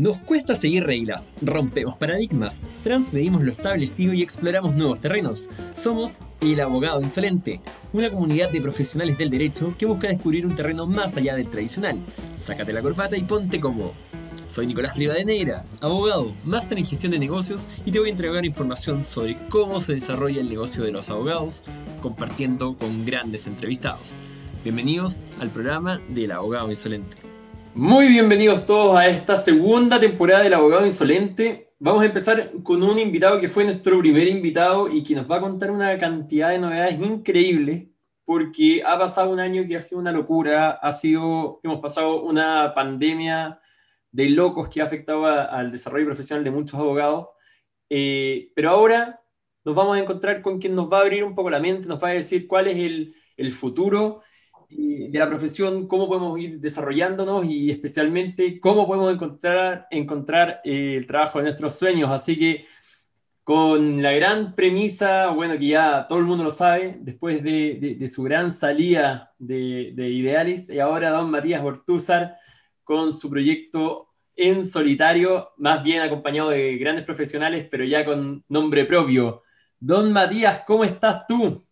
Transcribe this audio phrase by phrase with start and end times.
[0.00, 5.50] Nos cuesta seguir reglas, rompemos paradigmas, transmedimos lo establecido y exploramos nuevos terrenos.
[5.74, 7.60] Somos El Abogado Insolente,
[7.92, 12.00] una comunidad de profesionales del derecho que busca descubrir un terreno más allá del tradicional.
[12.32, 13.92] Sácate la corbata y ponte cómodo.
[14.48, 19.04] Soy Nicolás Rivadeneira, abogado, máster en gestión de negocios y te voy a entregar información
[19.04, 21.62] sobre cómo se desarrolla el negocio de los abogados,
[22.00, 24.16] compartiendo con grandes entrevistados.
[24.64, 27.19] Bienvenidos al programa del Abogado Insolente.
[27.74, 31.72] Muy bienvenidos todos a esta segunda temporada del Abogado Insolente.
[31.78, 35.36] Vamos a empezar con un invitado que fue nuestro primer invitado y que nos va
[35.36, 37.86] a contar una cantidad de novedades increíbles
[38.24, 42.74] porque ha pasado un año que ha sido una locura, ha sido, hemos pasado una
[42.74, 43.60] pandemia
[44.10, 47.28] de locos que ha afectado al desarrollo profesional de muchos abogados,
[47.88, 49.22] eh, pero ahora
[49.64, 52.02] nos vamos a encontrar con quien nos va a abrir un poco la mente, nos
[52.02, 54.22] va a decir cuál es el, el futuro
[54.70, 61.06] de la profesión, cómo podemos ir desarrollándonos y especialmente cómo podemos encontrar, encontrar eh, el
[61.06, 62.10] trabajo de nuestros sueños.
[62.10, 62.66] Así que
[63.42, 68.08] con la gran premisa, bueno, que ya todo el mundo lo sabe, después de, de,
[68.08, 72.36] su gran salida de, de, Idealis, y ahora don Matías Bortúzar
[72.84, 78.84] con su proyecto en solitario, más bien acompañado de grandes profesionales, pero ya con nombre
[78.84, 79.42] propio.
[79.80, 81.64] Don Matías, ¿cómo estás tú?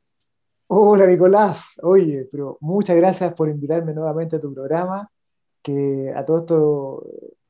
[0.70, 5.10] Hola Nicolás, oye, pero muchas gracias por invitarme nuevamente a tu programa,
[5.62, 7.06] que a todo esto,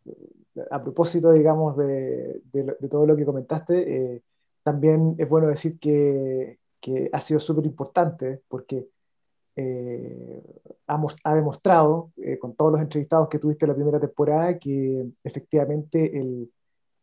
[0.07, 2.41] eh, a propósito, digamos, de,
[2.89, 4.23] todo lo que comentaste, eh,
[4.63, 6.59] también es bueno decir que,
[7.13, 8.89] ha sido súper importante porque
[9.57, 10.43] eh,
[10.87, 16.19] ha, demostrado con todos los entrevistados que tuviste la primera temporada que efectivamente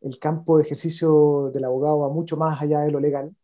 [0.02, 3.36] el campo de ejercicio del abogado va mucho más allá de lo legal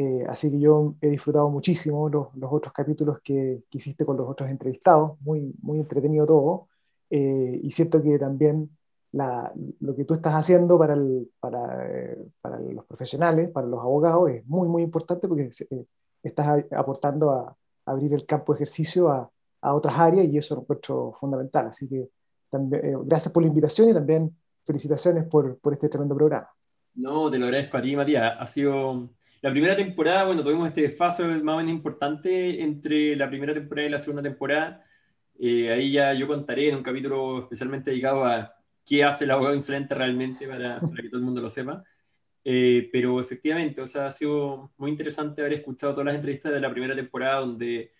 [0.00, 4.16] eh, así que yo he disfrutado muchísimo los, los otros capítulos que, que, hiciste con
[4.16, 6.68] los otros entrevistados, muy, muy entretenido todo.
[7.10, 8.70] Eh, y siento que también
[9.10, 13.80] la, lo que tú estás haciendo para, el, para, eh, para, los profesionales, para los
[13.80, 15.50] abogados, es muy, muy importante porque
[16.22, 19.28] estás aportando a, abrir el campo de ejercicio a,
[19.62, 21.66] a, otras áreas y eso lo encuentro fundamental.
[21.66, 22.08] Así que
[22.48, 26.48] también, gracias por la invitación y también felicitaciones por, por este tremendo programa.
[26.94, 28.34] No, te lo agradezco a ti, Matías.
[28.38, 29.08] Ha sido
[29.40, 33.86] la primera temporada, bueno, tuvimos este desfase más o menos importante entre la primera temporada
[33.86, 34.84] y la segunda temporada.
[35.38, 38.54] Eh, ahí ya yo contaré en un capítulo especialmente dedicado a
[38.84, 41.84] qué hace el abogado insolente realmente para, para que todo el mundo lo sepa.
[42.44, 46.60] Eh, pero efectivamente, o sea, ha sido muy interesante haber escuchado todas las entrevistas de
[46.60, 47.92] la primera temporada donde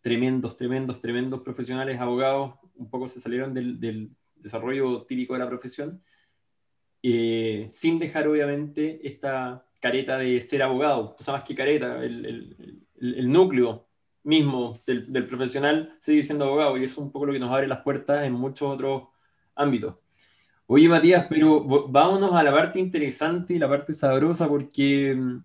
[0.00, 5.48] tremendos, tremendos, tremendos profesionales, abogados, un poco se salieron del, del desarrollo típico de la
[5.48, 6.02] profesión,
[7.02, 12.86] eh, sin dejar obviamente esta careta de ser abogado, tú sabes que careta, el, el,
[13.00, 13.88] el, núcleo
[14.22, 17.50] mismo del, del, profesional sigue siendo abogado y eso es un poco lo que nos
[17.50, 19.04] abre las puertas en muchos otros
[19.54, 19.96] ámbitos.
[20.66, 25.42] Oye, Matías, pero vámonos a la parte interesante y la parte sabrosa porque mm,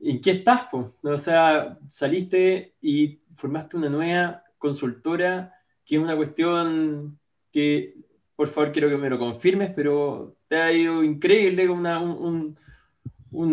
[0.00, 0.68] ¿en qué estás?
[0.72, 5.52] O sea, saliste y formaste una nueva consultora
[5.84, 7.18] que es una cuestión
[7.50, 7.96] que,
[8.36, 12.58] por favor, quiero que me lo confirmes, pero te ha ido increíble, una, un, un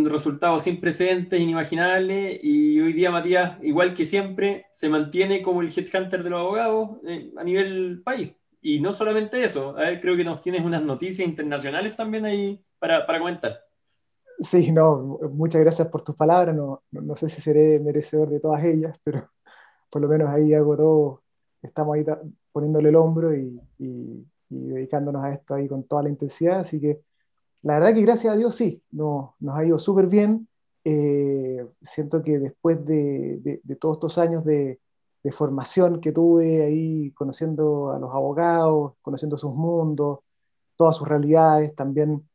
[0.06, 5.70] resultado sin precedentes, inimaginable, y hoy día Matías, igual que siempre, se mantiene como el
[5.70, 8.34] headhunter de los abogados eh, a nivel país.
[8.62, 12.64] Y no solamente eso, a ver, creo que nos tienes unas noticias internacionales también ahí
[12.78, 13.60] para, para comentar.
[14.40, 18.64] Sí, no, muchas gracias por tus palabras, no, no, sé si seré merecedor de todas
[18.64, 19.30] ellas, pero
[19.90, 21.24] por lo menos ahí hago todo,
[21.62, 22.06] estamos ahí
[22.52, 26.80] poniéndole el hombro y, y, y dedicándonos a esto ahí con toda la intensidad, así
[26.80, 27.02] que
[27.64, 30.48] la verdad que gracias a Dios sí, no, nos ha ido súper bien.
[30.84, 34.80] Eh, siento que después de, de, todos estos años de,
[35.24, 40.20] de, formación que tuve ahí, conociendo a los abogados, conociendo sus mundos,
[40.76, 42.28] todas sus realidades, también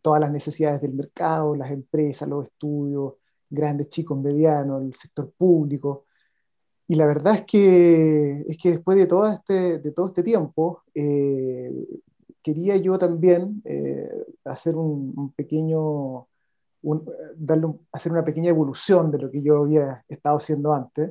[0.00, 3.14] todas las necesidades del mercado, las empresas, los estudios,
[3.50, 6.04] grandes, chicos, medianos, el sector público.
[6.86, 10.84] Y la verdad es que, es que después de todo este, de todo este tiempo,
[10.94, 11.72] eh,
[12.46, 14.08] quería yo también eh,
[14.44, 16.28] hacer un, pequeño,
[17.34, 21.10] darle hacer una pequeña evolución de lo que yo había estado haciendo antes.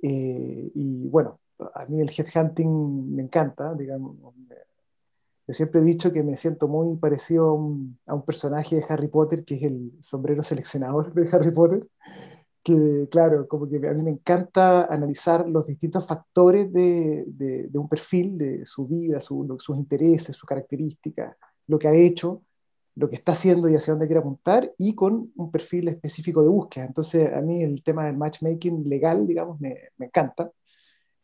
[0.00, 1.40] Eh, y bueno,
[1.74, 4.18] a mí el headhunting me encanta, digamos.
[5.48, 8.84] Yo siempre he dicho que me siento muy parecido a un, a un personaje de
[8.88, 11.88] Harry Potter, que es el sombrero seleccionador de Harry Potter
[12.62, 18.36] que, claro, como que a mí me encanta analizar los distintos factores de, un perfil,
[18.38, 22.42] de su vida, su, sus intereses, sus características, lo que ha hecho,
[22.96, 26.48] lo que está haciendo y hacia dónde quiere apuntar, y con un perfil específico de
[26.48, 26.84] búsqueda.
[26.86, 30.50] Entonces, a mí el tema del matchmaking legal, digamos, me, me encanta.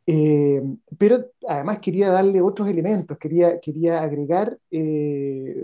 [0.06, 0.62] Eh,
[0.98, 5.56] pero además quería darle otros elementos, quería, quería agregar, eh,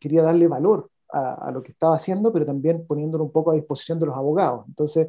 [0.00, 3.98] quería darle valor a, lo que estaba haciendo, pero también poniéndolo un poco a disposición
[4.00, 4.64] de los abogados.
[4.68, 5.08] Entonces,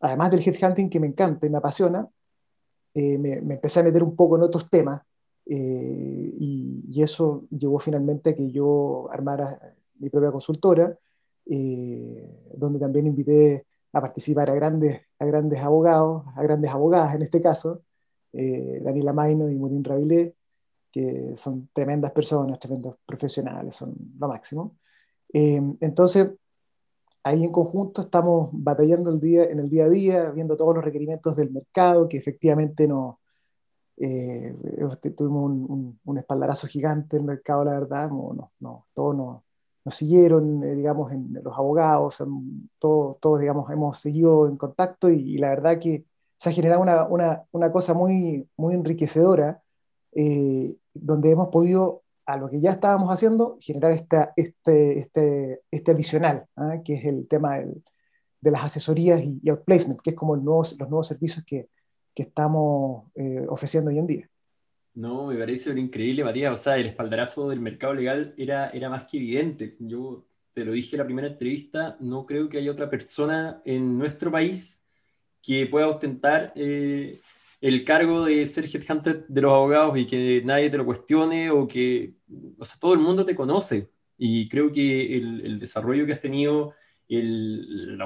[0.00, 2.08] además del headhunting que me encanta y me apasiona,
[2.94, 5.02] me, me, empecé a meter un poco en otros temas
[5.46, 9.58] y, y, eso llevó finalmente a que yo armara
[9.98, 10.96] mi propia consultora,
[11.44, 17.40] donde también invité a participar a grandes, a grandes abogados, a grandes abogadas en este
[17.40, 17.82] caso,
[18.32, 20.34] eh, Daniela Maino y Morín Rabilé,
[20.90, 24.76] que son tremendas personas, tremendos profesionales, son lo máximo.
[25.32, 26.30] Eh, entonces,
[27.22, 30.84] ahí en conjunto estamos batallando el día, en el día a día, viendo todos los
[30.84, 33.20] requerimientos del mercado, que efectivamente no,
[33.96, 34.54] eh,
[35.16, 39.44] tuvimos un, un, espaldarazo gigante en el mercado, la verdad, no, no, todo no,
[39.84, 42.22] nos siguieron, eh, digamos, en, los abogados,
[42.78, 46.04] todos, todo, digamos, hemos seguido en contacto y, la verdad que
[46.36, 49.62] se ha generado una, una, una cosa muy, muy enriquecedora,
[50.12, 55.90] eh, donde hemos podido, a lo que ya estábamos haciendo, generar esta, este, este, este
[55.90, 56.78] adicional, ¿ah?
[56.84, 57.82] que es el tema del,
[58.40, 61.68] de las asesorías y, outplacement, que es como el nuevo, los nuevos servicios que,
[62.14, 64.28] que estamos eh, ofreciendo hoy en día.
[64.94, 66.52] No, me parece increíble, Matías.
[66.52, 69.76] O sea, el espaldarazo del mercado legal era, era más que evidente.
[69.78, 73.96] Yo te lo dije en la primera entrevista, no creo que haya otra persona en
[73.96, 74.82] nuestro país
[75.40, 77.20] que pueda ostentar eh,
[77.62, 81.68] el cargo de ser headhunter de los abogados y que nadie te lo cuestione o
[81.68, 82.16] que,
[82.58, 83.88] o sea, todo el mundo te conoce.
[84.18, 86.74] Y creo que el, desarrollo que has tenido,
[87.08, 87.98] el,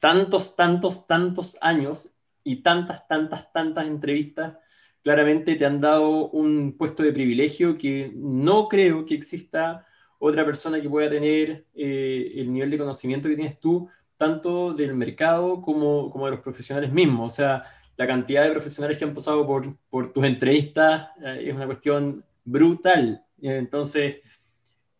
[0.00, 4.58] tantos, tantos, tantos años y tantas, tantas, tantas entrevistas
[5.04, 9.86] claramente te han dado un puesto de privilegio que no creo que exista
[10.18, 14.94] otra persona que pueda tener eh, el nivel de conocimiento que tienes tú, tanto del
[14.94, 17.32] mercado como, como de los profesionales mismos.
[17.32, 17.64] O sea,
[17.96, 22.24] la cantidad de profesionales que han pasado por, por tus entrevistas eh, es una cuestión
[22.44, 23.24] brutal.
[23.40, 24.16] Entonces,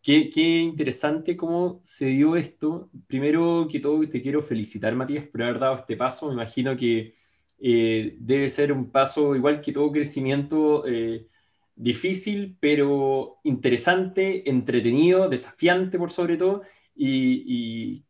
[0.01, 2.89] qué, interesante cómo se dio esto.
[3.07, 6.27] Primero que todo, te quiero felicitar, Matías, por haber dado este paso.
[6.27, 7.15] Me imagino que
[7.59, 11.27] eh, debe ser un paso, igual que todo crecimiento, eh,
[11.75, 16.61] difícil, pero interesante, entretenido, desafiante por sobre todo,
[16.95, 18.04] y,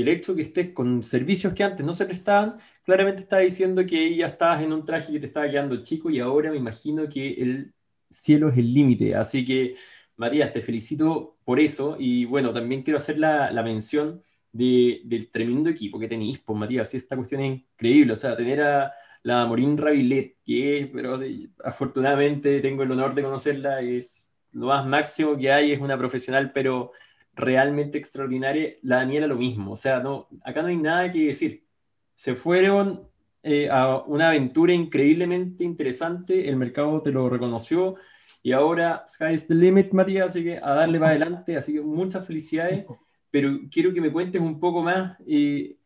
[0.00, 4.14] el hecho que estés con servicios que antes no se prestaban, claramente está diciendo que
[4.16, 7.34] ya estabas en un traje que te estaba quedando chico y ahora me imagino que
[7.34, 7.74] el
[8.10, 9.14] cielo es el límite.
[9.14, 9.76] Así que,
[10.16, 11.96] Matías, te felicito por eso.
[11.98, 14.22] Y bueno, también quiero hacer la, mención
[14.52, 18.92] del tremendo equipo que tenéis, pues Matías, esta cuestión es increíble, o sea, tener a
[19.22, 21.18] la Morín Rabilet, que pero
[21.64, 26.52] afortunadamente tengo el honor de conocerla, es lo más máximo que hay, es una profesional,
[26.52, 26.92] pero
[27.38, 31.64] realmente extraordinaria, la Daniela lo mismo, o sea, no, acá no hay nada que decir,
[32.14, 33.08] se fueron
[33.42, 37.96] eh, a una aventura increíblemente interesante, el mercado te lo reconoció,
[38.42, 42.26] y ahora sky's the limit, Matías, así que a darle para adelante, así que muchas
[42.26, 42.84] felicidades
[43.30, 45.78] pero quiero que me cuentes un poco más eh,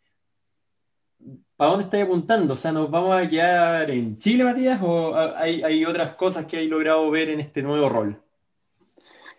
[1.56, 2.54] ¿para dónde estás apuntando?
[2.54, 6.68] O sea, ¿nos vamos a quedar en Chile, Matías, o hay, otras cosas que hay
[6.68, 8.20] logrado ver en este nuevo rol?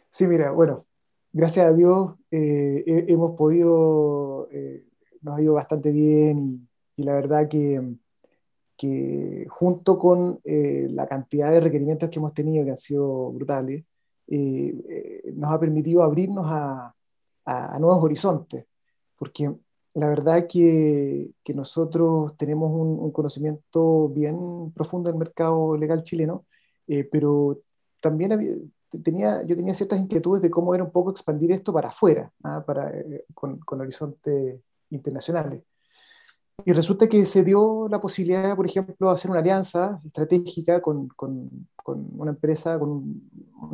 [0.10, 0.86] Sí, mira, bueno,
[1.33, 4.85] gracias a Dios eh, hemos podido, eh,
[5.21, 7.81] nos ha ido bastante bien y, la verdad que,
[8.77, 13.83] que junto con la cantidad de requerimientos que hemos tenido, que han sido brutales,
[14.27, 16.96] nos ha permitido abrirnos a,
[17.46, 18.65] a, nuevos horizontes,
[19.17, 19.53] porque
[19.93, 26.46] la verdad que, que nosotros tenemos un, conocimiento bien profundo del mercado legal chileno,
[26.88, 27.62] eh, pero
[28.01, 32.31] también tenía, yo tenía ciertas inquietudes de cómo era un poco expandir esto para afuera,
[32.43, 32.63] ¿ah?
[32.65, 34.59] para, eh, con, con, horizontes
[34.89, 35.63] internacionales.
[36.65, 41.07] Y resulta que se dio la posibilidad, por ejemplo, de hacer una alianza estratégica con,
[41.09, 43.21] con, con una empresa, con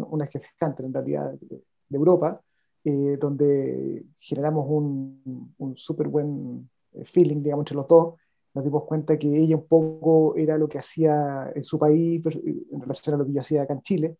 [0.09, 2.41] una gigante en realidad de, de Europa,
[2.85, 8.15] eh, donde generamos un, un súper buen eh, feeling, digamos, entre los dos.
[8.53, 12.81] Nos dimos cuenta que ella un poco era lo que hacía en su país en
[12.81, 14.17] relación a lo que yo hacía acá en Chile.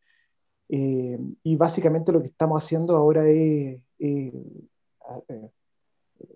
[0.69, 3.81] Eh, y básicamente lo que estamos haciendo ahora es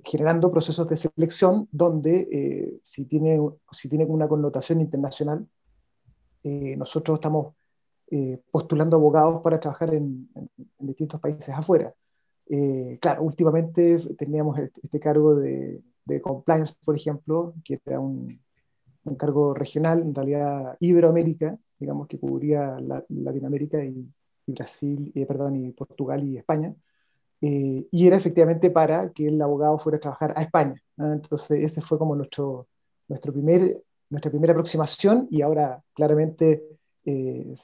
[0.04, 3.40] generando procesos de selección donde si, tiene,
[3.72, 5.48] si tiene una connotación internacional,
[6.44, 7.54] nosotros estamos
[8.52, 11.94] postulando abogados para trabajar en, en, distintos países afuera.
[12.50, 15.82] Eh, claro, últimamente teníamos este, este cargo de,
[16.22, 18.40] compliance, por ejemplo, que era un,
[19.18, 24.08] cargo regional, en realidad Iberoamérica, digamos que cubría Latinoamérica y,
[24.46, 26.74] Brasil, eh, perdón, y Portugal y España.
[27.42, 30.82] Eh, y era efectivamente para que el abogado fuera a trabajar a España.
[30.98, 32.68] Entonces, ese fue como nuestro,
[33.08, 36.64] nuestro primer nuestra primera aproximación y ahora claramente
[37.04, 37.56] el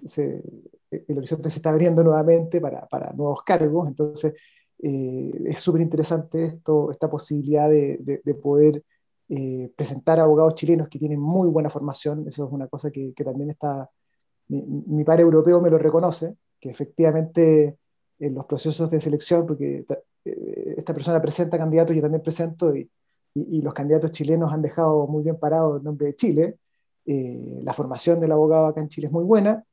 [1.15, 3.88] horizonte se está abriendo nuevamente para, para nuevos cargos.
[3.88, 4.33] Entonces,
[4.79, 8.83] es súper interesante esto, esta posibilidad de, de, poder
[9.75, 12.27] presentar abogados chilenos que tienen muy buena formación.
[12.27, 13.88] Eso es una cosa que, que también está,
[14.48, 17.77] mi, mi par europeo me lo reconoce, que efectivamente
[18.19, 19.85] en los procesos de selección, porque
[20.25, 22.89] eh, esta persona presenta candidatos, yo también presento, y,
[23.33, 26.57] y, los candidatos chilenos han dejado muy bien parado el nombre de Chile.
[27.05, 29.63] Eh, la formación del abogado acá en Chile es muy buena,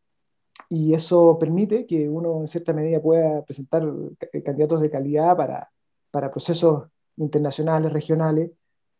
[0.69, 3.85] y eso permite que uno en cierta medida pueda presentar
[4.33, 5.71] eh, candidatos de calidad para,
[6.11, 6.85] para procesos
[7.16, 8.50] internacionales, regionales,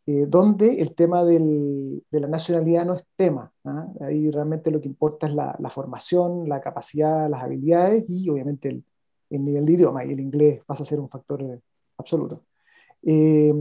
[0.07, 3.53] donde el tema del, de la nacionalidad no es tema.
[3.65, 3.89] ¿ah?
[4.01, 8.69] Ahí realmente lo que importa es la, la, formación, la capacidad, las habilidades y obviamente
[8.69, 8.85] el,
[9.31, 11.61] el nivel de idioma y el inglés pasa a ser un factor eh,
[11.99, 12.45] absoluto.
[13.03, 13.53] Eh,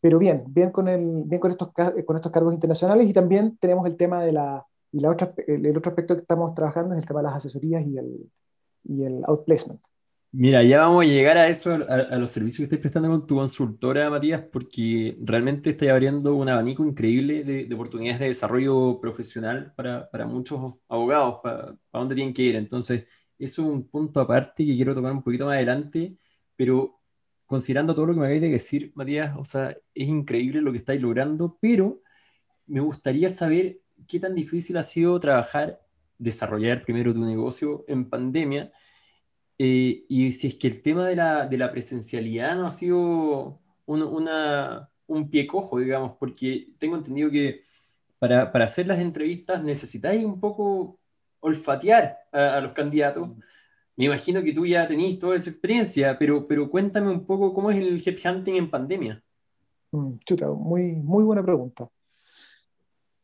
[0.00, 3.86] pero bien, bien, con, el, bien con, estos, con estos cargos internacionales y también tenemos
[3.86, 7.06] el tema de la, y la otra, el, otro aspecto que estamos trabajando es el
[7.06, 8.30] tema de las asesorías y el,
[8.84, 9.80] y el outplacement.
[10.36, 13.36] Mira, ya vamos a llegar a eso, a, los servicios que estáis prestando con tu
[13.36, 19.72] consultora, Matías, porque realmente estáis abriendo un abanico increíble de, de oportunidades de desarrollo profesional
[19.76, 22.56] para, para muchos abogados, para, para dónde tienen que ir.
[22.56, 23.06] Entonces,
[23.38, 26.18] es un punto aparte que quiero tocar un poquito más adelante,
[26.56, 27.00] pero
[27.46, 30.78] considerando todo lo que me acabáis de decir, Matías, o sea, es increíble lo que
[30.78, 32.02] estáis logrando, pero
[32.66, 35.80] me gustaría saber qué tan difícil ha sido trabajar,
[36.18, 38.72] desarrollar primero tu negocio en pandemia,
[39.58, 43.60] eh, y si es que el tema de la, de la presencialidad no ha sido
[43.86, 47.62] un, una, un pie cojo, digamos, porque tengo entendido que
[48.18, 50.98] para, para hacer las entrevistas necesitáis un poco
[51.40, 53.28] olfatear a, los candidatos.
[53.96, 57.70] Me imagino que tú ya tenías toda esa experiencia, pero, pero cuéntame un poco cómo
[57.70, 59.22] es el headhunting en pandemia.
[59.92, 61.88] Mm, chuta, muy, muy buena pregunta.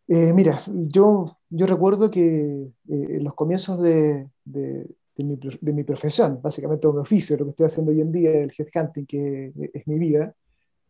[0.06, 4.86] Eh, mira, yo, yo recuerdo que eh, en los comienzos de, de,
[5.24, 8.52] mi, de, mi, profesión, básicamente mi oficio, lo que estoy haciendo hoy en día, el
[8.56, 10.34] headhunting, que es mi vida,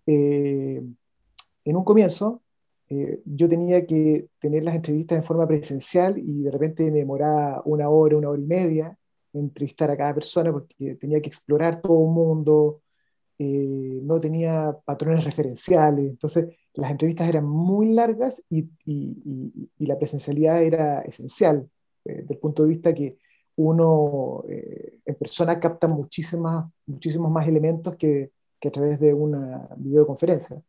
[0.07, 0.83] eh,
[1.65, 2.43] en un comienzo
[2.89, 7.63] eh, yo tenía que tener las entrevistas en forma presencial y de repente me demoraba
[7.65, 8.99] una hora, una hora y media
[9.33, 12.83] entrevistar a cada persona porque tenía que explorar todo un mundo,
[13.39, 19.97] eh, no tenía patrones referenciales, entonces las entrevistas eran muy largas y, y, y, la
[19.97, 21.69] presencialidad era esencial,
[22.05, 23.17] eh, desde el punto de vista que
[23.63, 30.63] uno en persona capta muchísimas, muchísimos más elementos que, que a través de una videoconferencia.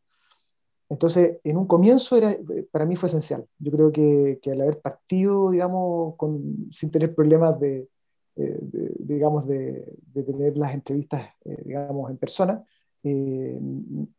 [0.90, 2.36] Entonces, en un comienzo era,
[2.70, 3.46] para mí fue esencial.
[3.60, 7.88] Yo creo que, que al haber partido, digamos, con, sin tener problemas de,
[8.36, 8.60] eh,
[9.00, 12.64] digamos, de, de, tener las entrevistas, eh, digamos, en persona,
[13.04, 13.58] eh,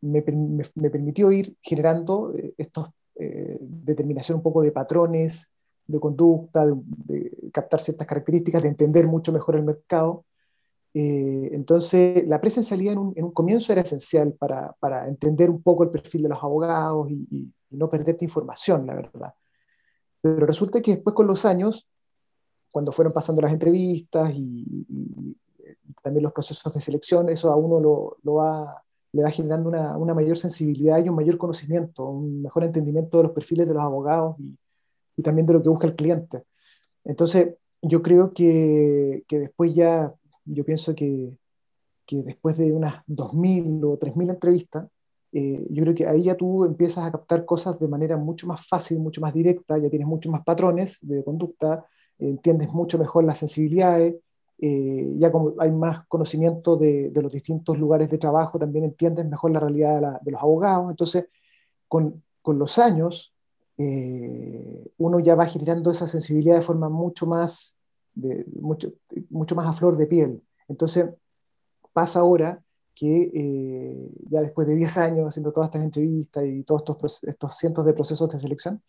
[0.00, 0.24] me,
[0.74, 2.88] me, permitió ir generando estos
[3.60, 5.51] determinación un poco de patrones
[5.92, 10.24] de conducta, de, captar ciertas características, de entender mucho mejor el mercado
[10.94, 15.62] eh, entonces, la presencialidad en un, en un, comienzo era esencial para, para, entender un
[15.62, 19.34] poco el perfil de los abogados y, no perderte información, la verdad.
[20.20, 21.88] Pero resulta que después con los años,
[22.70, 25.36] cuando fueron pasando las entrevistas y,
[26.02, 28.82] también los procesos de selección, eso a uno lo, lo va,
[29.12, 33.24] le va generando una, una, mayor sensibilidad y un mayor conocimiento, un mejor entendimiento de
[33.24, 34.36] los perfiles de los abogados
[35.16, 36.44] y también de lo que busca el cliente.
[37.04, 40.14] Entonces, yo creo que, que después ya
[40.44, 41.36] yo pienso que,
[42.06, 44.88] que después de unas 2.000 o 3.000 entrevistas,
[45.32, 48.66] eh, yo creo que ahí ya tú empiezas a captar cosas de manera mucho más
[48.66, 51.86] fácil, mucho más directa, ya tienes muchos más patrones de conducta,
[52.18, 54.16] entiendes mucho mejor las sensibilidades,
[54.58, 59.26] eh, ya como hay más conocimiento de, de, los distintos lugares de trabajo, también entiendes
[59.26, 60.90] mejor la realidad de, la, de los abogados.
[60.90, 61.26] Entonces,
[61.88, 63.31] con, con los años,
[63.78, 67.76] eh, uno ya va generando esa sensibilidad de forma mucho más
[68.14, 68.92] de, mucho,
[69.30, 70.42] mucho más a flor de piel.
[70.68, 71.06] Entonces,
[71.92, 72.62] pasa ahora
[72.94, 77.56] que eh, ya después de 10 años haciendo todas estas entrevistas y todos estos, estos
[77.56, 78.82] cientos de procesos de selección,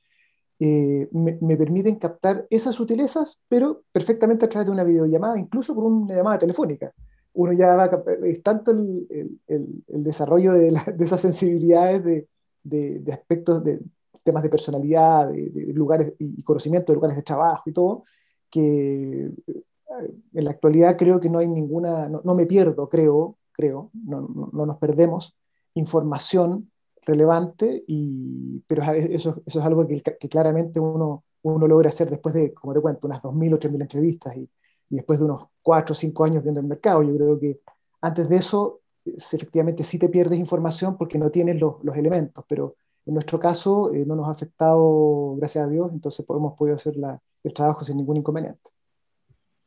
[0.60, 5.74] eh, me, me, permiten captar esas sutilezas, pero perfectamente a través de una videollamada, incluso
[5.74, 6.94] por una llamada telefónica.
[7.34, 9.08] Uno ya va a es tanto el,
[9.48, 12.28] el, el desarrollo de, la, de, esas sensibilidades de,
[12.64, 13.82] de, de, aspectos de
[14.24, 18.04] temas de personalidad, de, lugares y conocimiento de lugares de trabajo y todo,
[18.50, 23.90] que eh, en la actualidad creo que no hay ninguna, no, me pierdo, creo, creo,
[23.94, 25.36] no, no, nos perdemos
[25.74, 32.10] información relevante, y, pero eso, eso es algo que, que, claramente uno, uno logra hacer
[32.10, 34.50] después de, como te cuento, unas 2.000 o 3.000 entrevistas y,
[34.90, 37.04] y, después de unos 4 o 5 años viendo el mercado.
[37.04, 37.60] Yo creo que
[38.02, 42.76] antes de eso, efectivamente sí te pierdes información porque no tienes los, los elementos, pero
[43.06, 46.96] en nuestro caso no nos ha afectado, gracias a Dios, entonces hemos podido hacer
[47.44, 48.70] el trabajo sin ningún inconveniente.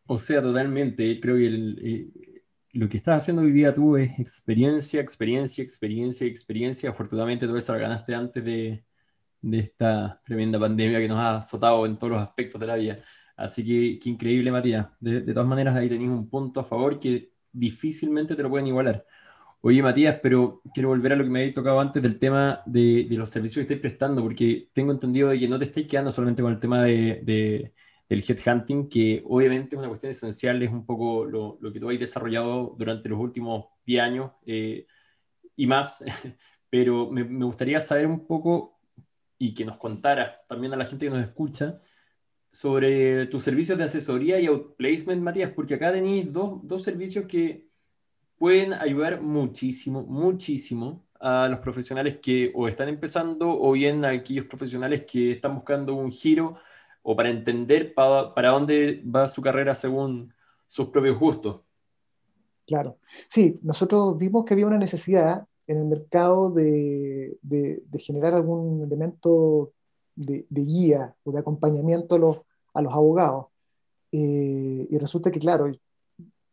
[0.07, 1.21] O sea, totalmente.
[1.21, 2.11] Creo que
[2.73, 6.90] lo que estás haciendo hoy día tú es experiencia, experiencia, experiencia, experiencia.
[6.90, 8.85] Afortunadamente todo eso lo ganaste antes de,
[9.40, 12.99] de esta tremenda pandemia que nos ha azotado en todos los aspectos de la vida.
[13.37, 14.88] Así que, qué increíble, Matías.
[14.99, 19.07] De, todas maneras, ahí tenéis un punto a favor que difícilmente te lo pueden igualar.
[19.68, 23.04] Oye, Matías, pero quiero volver a lo que me habéis tocado antes del tema de,
[23.11, 26.40] los servicios que estáis prestando, porque tengo entendido de que no te estáis quedando solamente
[26.40, 27.75] con el tema de, de
[28.08, 31.90] del headhunting, que obviamente es una cuestión esencial, es un poco lo, lo que tú
[31.90, 34.87] has desarrollado durante los últimos 10 años eh,
[35.56, 36.04] y más,
[36.70, 38.78] pero me, me, gustaría saber un poco
[39.37, 41.80] y que nos contara también a la gente que nos escucha
[42.49, 47.66] sobre tus servicios de asesoría y outplacement, Matías, porque acá tenéis dos, dos servicios que
[48.38, 54.47] pueden ayudar muchísimo, muchísimo a los profesionales que o están empezando o bien a aquellos
[54.47, 56.57] profesionales que están buscando un giro
[57.02, 60.33] o para entender para, dónde va su carrera según
[60.66, 61.61] sus propios gustos.
[62.66, 68.83] Claro, sí, nosotros vimos que había una necesidad en el mercado de, de, generar algún
[68.83, 69.73] elemento
[70.16, 72.38] de, de, guía o de acompañamiento a los,
[72.75, 73.47] a los abogados.
[74.11, 75.73] Eh, y resulta que, claro,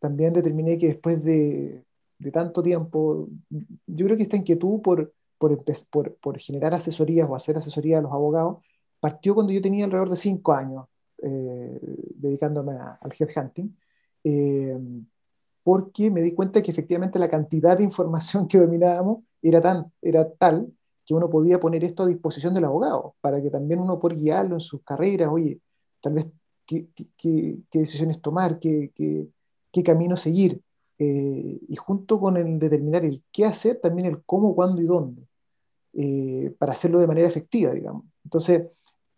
[0.04, 1.82] también determiné que después de,
[2.34, 3.30] tanto tiempo,
[3.88, 8.02] yo creo que esta inquietud por, por, por, por, generar asesorías o hacer asesoría a
[8.02, 8.58] los abogados
[9.00, 10.88] partió cuando yo tenía alrededor de cinco años
[11.22, 11.80] eh,
[12.16, 13.78] dedicándome al headhunting.
[14.26, 14.78] Eh,
[15.64, 20.30] porque me di cuenta que efectivamente la cantidad de información que dominábamos era, tan, era
[20.34, 20.70] tal
[21.06, 24.56] que uno podía poner esto a disposición del abogado, para que también uno pueda guiarlo
[24.56, 25.62] en sus carreras, oye,
[26.02, 26.28] tal vez
[26.66, 29.30] qué, qué, qué decisiones tomar, qué, qué
[29.82, 30.62] camino seguir,
[31.00, 35.24] eh, y junto con el determinar el qué hacer, también el cómo, cuándo y dónde,
[35.94, 38.06] eh, para hacerlo de manera efectiva, digamos.
[38.24, 38.64] Entonces,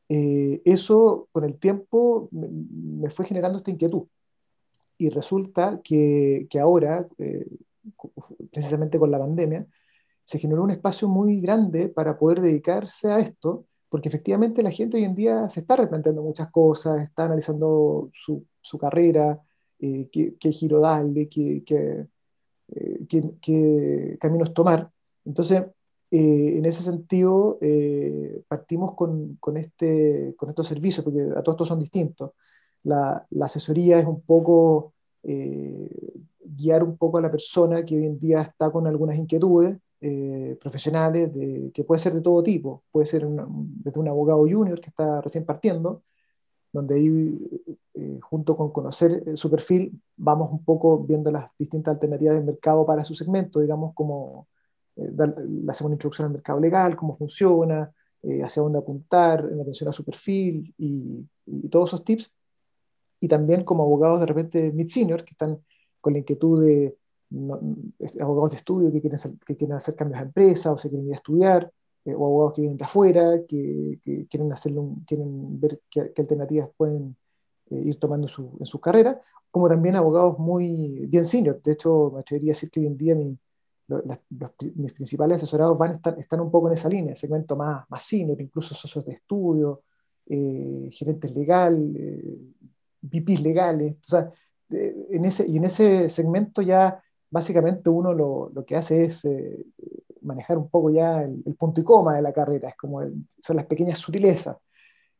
[0.07, 4.05] eh, eso con el tiempo me, me fue generando esta inquietud
[4.97, 7.45] y resulta que, que ahora, eh,
[8.51, 9.65] precisamente con la pandemia,
[10.23, 14.97] se generó un espacio muy grande para poder dedicarse a esto, porque efectivamente la gente
[14.97, 19.39] hoy en día se está replanteando muchas cosas, está analizando su, su carrera,
[19.79, 22.07] eh, qué, qué, giro darle, qué, qué,
[22.75, 22.99] eh,
[23.41, 24.89] qué, caminos tomar.
[25.25, 25.63] Entonces,
[26.11, 27.59] en ese sentido,
[28.47, 32.31] partimos con, con, este, con estos servicios, porque a todos estos son distintos
[32.85, 35.89] la, asesoría es un poco eh,
[36.39, 40.57] guiar un poco a la persona que hoy en día está con algunas inquietudes eh,
[40.61, 44.89] profesionales, de, que puede ser de todo tipo, puede ser desde un abogado junior que
[44.89, 46.03] está recién partiendo,
[46.75, 47.37] donde ahí,
[47.95, 52.85] eh, junto con conocer su perfil, vamos un poco viendo las distintas alternativas del mercado
[52.85, 54.47] para su segmento, digamos, como
[54.95, 57.91] la segunda introducción al mercado legal, cómo funciona,
[58.43, 62.33] hacia dónde apuntar en atención a su perfil y, y todos esos tips.
[63.19, 65.59] Y también como abogados de repente mid-senior que están
[66.01, 66.95] con la inquietud de
[68.21, 71.13] abogados de estudio que quieren, que quieren hacer cambios a empresas o se quieren ir
[71.13, 71.71] a estudiar,
[72.05, 77.15] eh, o abogados que vienen de afuera, que, quieren, hacerlo, quieren ver qué, alternativas pueden
[77.71, 78.27] eh, ir tomando
[78.59, 81.59] en su carrera, como también abogados muy bien senior.
[81.63, 83.15] De hecho, me atrevería a decir que hoy en día
[84.75, 88.39] mis principales asesorados van están, están un poco en esa línea, segmento más, más senior,
[88.39, 89.81] incluso socios de estudio,
[90.27, 91.79] eh, gerentes legales,
[93.01, 93.93] VPs legales.
[93.93, 94.31] O sea,
[94.69, 99.25] en ese, y en ese segmento ya básicamente uno lo, lo que hace es
[100.25, 103.01] manejar un poco ya el, punto y coma de la carrera, es como
[103.39, 104.57] son las pequeñas sutilezas.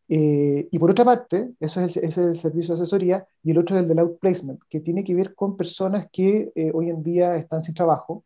[0.08, 3.58] Eh, y por otra parte, eso es el, es el, servicio de asesoría, y el
[3.58, 7.04] otro es el del outplacement, que tiene que ver con personas que eh, hoy en
[7.04, 8.24] día están sin trabajo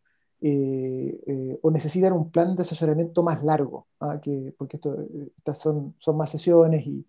[1.62, 4.22] o necesitan un plan de asesoramiento más largo, ¿ah?
[4.22, 4.98] que, porque esto,
[5.38, 7.06] estas son, son más sesiones y,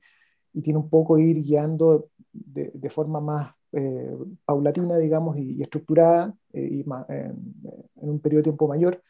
[0.53, 6.35] y tiene un poco ir guiando de, de forma más eh, paulatina, digamos, y, estructurada,
[6.53, 9.03] eh, y en, un periodo de tiempo mayor,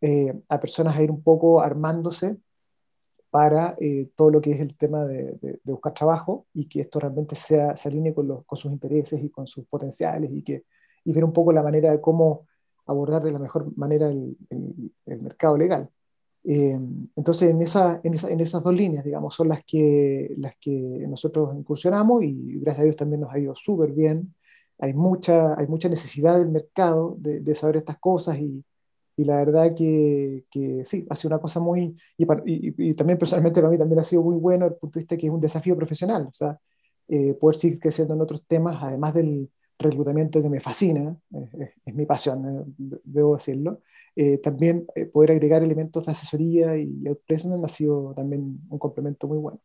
[0.00, 2.36] eh, a personas a ir un poco armándose
[3.30, 3.76] para
[4.14, 7.76] todo lo que es el tema de, de, buscar trabajo y que esto realmente sea,
[7.76, 10.64] se alinee con, los, con, sus intereses y con sus potenciales y, que,
[11.04, 12.46] y ver un poco la manera de cómo
[12.86, 15.90] abordar de la mejor manera el, el mercado legal.
[16.48, 16.78] Eh,
[17.16, 20.70] entonces, en, esa, en, esa, en, esas dos líneas, digamos, son las que, las que
[21.08, 24.32] nosotros incursionamos y gracias a Dios también nos ha ido súper bien.
[24.78, 28.64] Hay mucha, hay mucha necesidad del mercado de, de saber estas cosas y,
[29.16, 32.26] y la verdad que, que, sí, ha sido una cosa muy, y,
[32.90, 35.26] y, también personalmente para mí también ha sido muy bueno el punto de vista que
[35.26, 36.58] es un desafío profesional, o sea,
[37.08, 41.14] eh, poder seguir creciendo en otros temas, además del, reclutamiento que me fascina,
[41.84, 42.74] es, mi pasión,
[43.04, 43.82] debo decirlo.
[44.42, 49.60] también poder agregar elementos de asesoría y outplacement ha sido también un complemento muy bueno.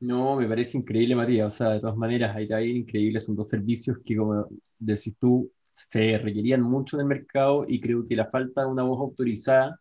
[0.00, 1.54] No, me parece increíble, Matías.
[1.54, 3.20] O sea, de todas maneras, ahí está increíble.
[3.20, 4.46] Son dos servicios que, como
[4.78, 8.84] decís tú, se requerían mucho en el mercado y creo que la falta de una
[8.84, 9.78] voz autorizada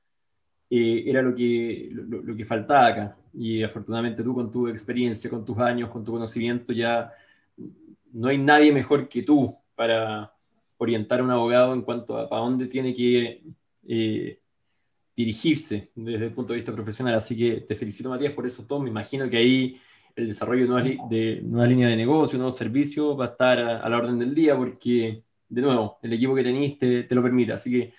[0.69, 3.17] eh, era lo que, lo, que faltaba acá.
[3.33, 7.11] Y afortunadamente tú con tu experiencia, con tus años, con tu conocimiento, ya
[8.11, 10.33] no hay nadie mejor que tú para
[10.77, 13.43] orientar a un abogado en cuanto a para dónde tiene que
[13.87, 14.39] eh,
[15.15, 17.15] dirigirse desde el punto de vista profesional.
[17.15, 18.79] Así que te felicito, Matías, por eso todo.
[18.79, 19.79] Me imagino que ahí
[20.15, 23.97] el desarrollo de nuevas, de líneas de negocio, nuevos servicios va a estar a, la
[23.97, 27.53] orden del día porque, de nuevo, el equipo que tenéis te, lo permite.
[27.53, 27.93] Así que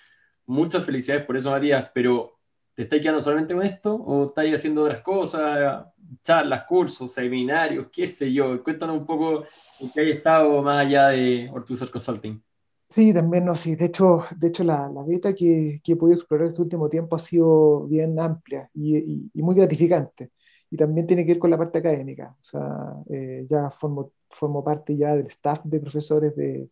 [0.45, 2.39] muchas felicidades por eso, Matías, pero
[2.73, 5.85] ¿te estáis quedando solamente con esto o estáis haciendo otras cosas,
[6.21, 8.61] charlas, cursos, seminarios, qué sé yo?
[8.61, 9.43] Cuéntanos un poco
[9.79, 12.41] en qué hay estado más allá de Ortuzar Consulting.
[12.89, 13.75] Sí, también, no, sí.
[13.75, 17.15] De hecho, de hecho la, la beta que, que, he podido explorar este último tiempo
[17.15, 20.31] ha sido bien amplia y, y muy gratificante
[20.69, 22.35] y también tiene que ver con la parte académica.
[22.39, 26.69] O sea, eh, ya formo, formo, parte ya del staff de profesores de,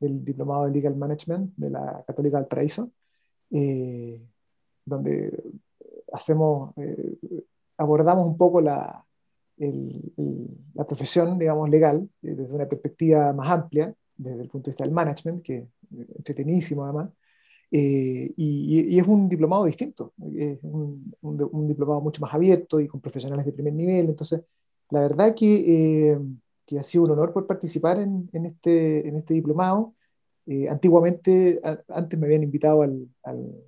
[0.00, 2.90] del Diplomado de Legal Management de la Católica del Paraíso,
[3.50, 4.20] eh,
[4.84, 5.42] donde
[6.12, 7.16] hacemos, eh,
[7.76, 9.04] abordamos un poco la,
[10.74, 14.94] la profesión, digamos, legal desde una perspectiva más amplia, desde el punto de vista del
[14.94, 15.66] management, que es
[16.16, 17.10] entretenidísimo además,
[17.70, 23.00] eh, y, es un diplomado distinto, es un, un, diplomado mucho más abierto y con
[23.00, 24.08] profesionales de primer nivel.
[24.08, 24.42] Entonces,
[24.90, 26.18] la verdad que, eh,
[26.70, 29.92] que ha sido un honor por participar en, en este, en este diplomado.
[30.46, 33.66] Eh, antiguamente, antes me habían invitado al, al,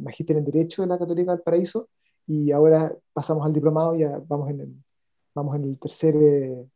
[0.00, 1.88] Magíster en Derecho de la Católica del Paraíso
[2.26, 4.74] y ahora pasamos al diplomado, ya vamos en el,
[5.34, 6.14] vamos en el tercer,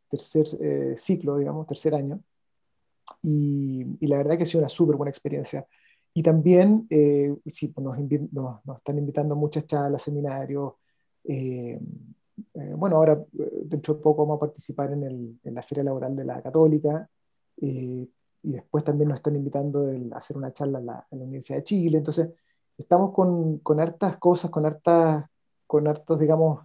[0.07, 2.21] tercer ciclo, digamos, tercer año.
[3.23, 5.65] Y, y, la verdad que ha sido una súper buena experiencia.
[6.13, 7.97] Y también eh, sí, nos,
[8.31, 10.73] nos, están invitando a muchas charlas, seminarios.
[12.37, 15.83] Eh, eh, bueno, ahora dentro de poco vamos a participar en, el, en la Feria
[15.83, 17.09] Laboral de la Católica
[17.57, 18.09] y
[18.41, 21.97] después también nos están invitando a hacer una charla en la, Universidad de Chile.
[21.99, 22.29] Entonces,
[22.77, 25.25] estamos con, con hartas cosas, con, hartas,
[25.67, 26.61] con hartos, digamos,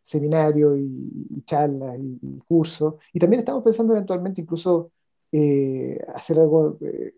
[0.00, 2.94] seminarios y, charlas y, y, cursos.
[3.12, 4.92] Y también estamos pensando eventualmente incluso
[5.34, 7.14] eh, hacer algo eh,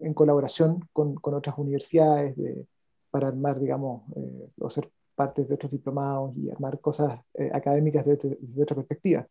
[0.00, 2.66] en colaboración con, con, otras universidades de,
[3.10, 7.20] para armar, digamos, eh, o ser parte de otros diplomados y armar cosas
[7.52, 9.26] académicas desde, otra perspectiva.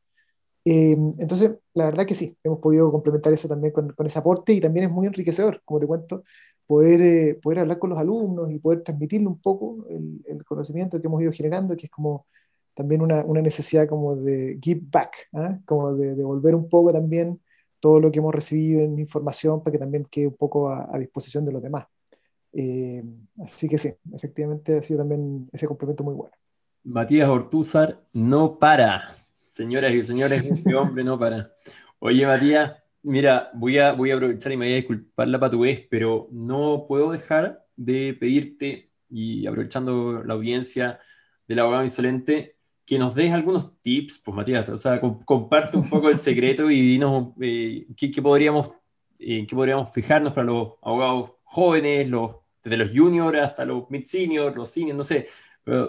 [0.65, 4.59] entonces, la verdad que sí, hemos podido complementar eso también con, con, ese aporte y
[4.61, 6.23] también es muy enriquecedor, como te cuento,
[6.67, 11.07] poder, poder hablar con los alumnos y poder transmitirle un poco el, el, conocimiento que
[11.07, 12.27] hemos ido generando, que es como
[12.77, 15.57] también una, una necesidad como de give back, ¿ah?
[15.65, 17.41] como de devolver un poco también
[17.79, 21.45] todo lo que hemos recibido en información para que también quede un poco a, disposición
[21.45, 21.87] de los demás.
[22.59, 23.03] Eh,
[23.43, 26.35] así que sí, efectivamente ha sido también ese complemento muy bueno.
[26.83, 29.13] Matías Ortúzar no para.
[29.45, 31.53] Señoras y señores, este hombre no para.
[31.99, 32.71] Oye, Matías,
[33.03, 36.85] mira, voy a, voy a aprovechar y me voy a disculpar la patudez, pero no
[36.87, 40.99] puedo dejar de pedirte, y aprovechando la audiencia
[41.47, 42.55] del abogado insolente,
[42.87, 46.81] que nos des algunos tips, pues Matías, o sea, comparte un poco el secreto y
[46.81, 48.71] dinos eh, qué, podríamos,
[49.19, 54.55] eh, qué podríamos fijarnos para los abogados jóvenes, los, desde los juniors hasta los mid-seniors,
[54.55, 55.27] los seniors, no sé.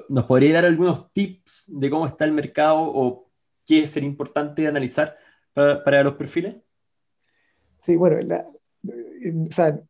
[0.09, 3.31] ¿Nos podría dar algunos tips de cómo está el mercado o
[3.67, 5.17] qué sería importante analizar
[5.53, 6.57] para, para los perfiles?
[7.81, 8.19] Sí, bueno,
[8.83, 9.81] o sea,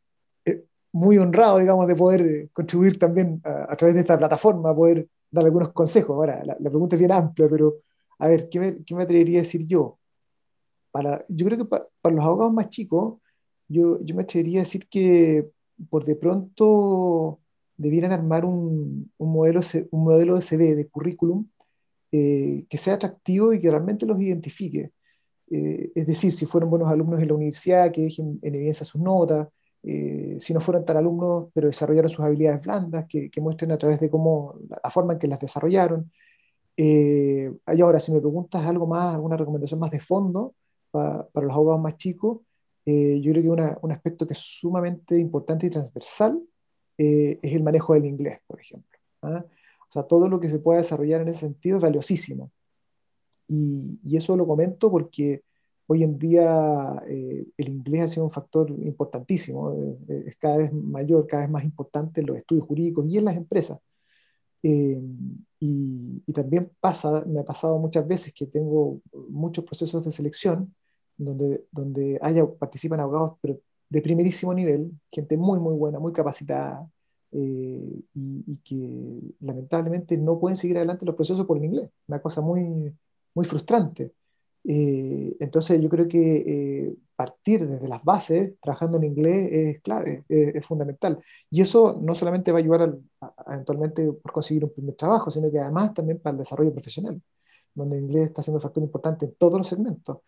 [0.44, 5.09] eh, muy honrado, digamos, de poder contribuir también a, a, través de esta plataforma, poder
[5.31, 6.14] dar algunos consejos.
[6.14, 7.77] Ahora, la, pregunta es bien amplia, pero
[8.18, 9.98] a ver, ¿qué me, qué me atrevería a decir yo?
[10.90, 13.20] Para, yo creo que para los abogados más chicos,
[13.68, 15.51] yo, yo me atrevería a decir que
[15.90, 17.40] por de pronto
[17.76, 19.60] debieran armar un, un modelo,
[19.90, 21.46] un modelo de CV, de currículum,
[22.12, 24.92] eh, que sea atractivo y que realmente los identifique.
[25.50, 29.00] Eh, es decir, si fueron buenos alumnos en la universidad, que dejen en evidencia sus
[29.00, 29.48] notas,
[29.82, 34.00] eh, si no fueron tan alumnos, pero desarrollaron sus habilidades blandas, que, muestren a través
[34.00, 36.10] de cómo, la forma en que las desarrollaron.
[36.76, 40.54] Eh, y ahora, si me preguntas algo más, alguna recomendación más de fondo
[40.90, 42.38] para los abogados más chicos,
[42.90, 46.42] eh, yo creo que un aspecto que es sumamente importante y transversal
[46.96, 48.98] es el manejo del inglés, por ejemplo.
[49.22, 49.44] ¿ah?
[49.88, 52.51] O sea, todo lo que se pueda desarrollar en ese sentido es valiosísimo.
[53.46, 55.42] Y, y eso lo comento porque
[55.87, 60.59] hoy en día eh, el inglés ha sido un factor importantísimo, eh, eh, es cada
[60.59, 63.81] vez mayor, cada vez más importante en los estudios jurídicos y en las empresas.
[64.62, 64.96] y,
[66.27, 70.74] y, también pasa, me ha pasado muchas veces que tengo muchos procesos de selección
[71.18, 76.88] donde, donde haya, participan abogados pero de primerísimo nivel, gente muy, muy buena, muy capacitada,
[77.33, 82.40] eh, y, que lamentablemente no pueden seguir adelante los procesos por el inglés, una cosa
[82.40, 82.94] muy,
[83.35, 84.12] muy frustrante.
[84.64, 90.24] Eh, entonces yo creo que eh, partir desde las bases, trabajando en inglés, es clave,
[90.28, 91.18] es, fundamental.
[91.50, 95.50] Y eso no solamente va a ayudar a, eventualmente por conseguir un primer trabajo, sino
[95.50, 97.20] que además también para el desarrollo profesional,
[97.74, 100.18] donde el inglés está siendo un factor importante en todos los segmentos.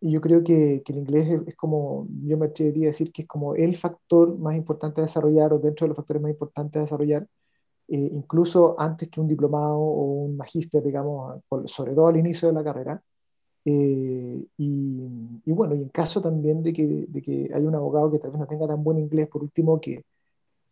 [0.00, 3.22] Y yo creo que, que el inglés es, como, yo me atrevería a decir que
[3.22, 6.76] es como el factor más importante a desarrollar o dentro de los factores más importantes
[6.78, 7.26] a desarrollar,
[7.88, 12.54] eh, incluso antes que un diplomado o un magíster, digamos, sobre todo al inicio de
[12.54, 13.02] la carrera.
[13.64, 15.02] Eh, y,
[15.44, 18.30] y, bueno, y en caso también de que, de que haya un abogado que tal
[18.30, 20.04] vez no tenga tan buen inglés, por último, que,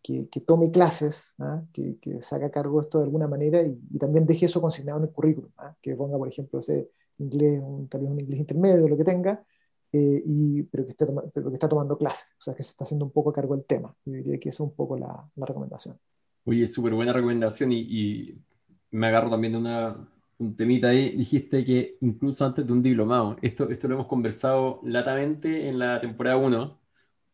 [0.02, 1.62] que, que tome clases, ¿ah?
[1.72, 4.98] que, que se haga cargo esto de alguna manera y, y, también deje eso consignado
[4.98, 5.74] en el currículum, ¿ah?
[5.82, 9.44] que ponga, por ejemplo, ese inglés, un, tal vez un inglés intermedio, lo que tenga,
[9.92, 12.84] eh, y, pero, que esté, pero que está tomando clases, o sea, que se está
[12.84, 13.94] haciendo un poco a cargo del tema.
[14.04, 15.98] Yo diría que esa es un poco la, la recomendación.
[16.44, 18.42] Oye, súper buena recomendación y, y,
[18.90, 21.16] me agarro también de una, un temita ahí.
[21.16, 26.00] Dijiste que incluso antes de un diplomado, esto, esto lo hemos conversado latamente en la
[26.00, 26.80] temporada 1,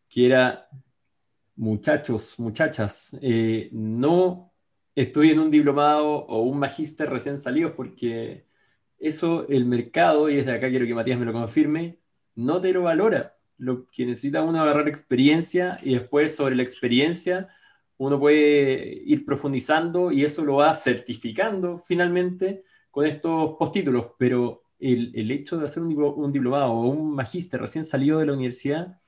[0.09, 0.68] que era,
[1.57, 4.53] muchachos, muchachas, eh, no
[4.95, 8.47] estudien un diplomado o un magíster recién salidos porque
[9.03, 11.99] eso el mercado, y desde acá quiero que Matías me lo confirme,
[12.37, 13.37] no te lo valora.
[13.59, 17.49] Lo que necesita uno agarrar experiencia y después sobre la experiencia
[17.99, 25.12] uno puede ir profundizando y eso lo va certificando finalmente con estos postítulos, pero el,
[25.15, 28.99] el hecho de hacer un, un diplomado o un magíster recién salido de la universidad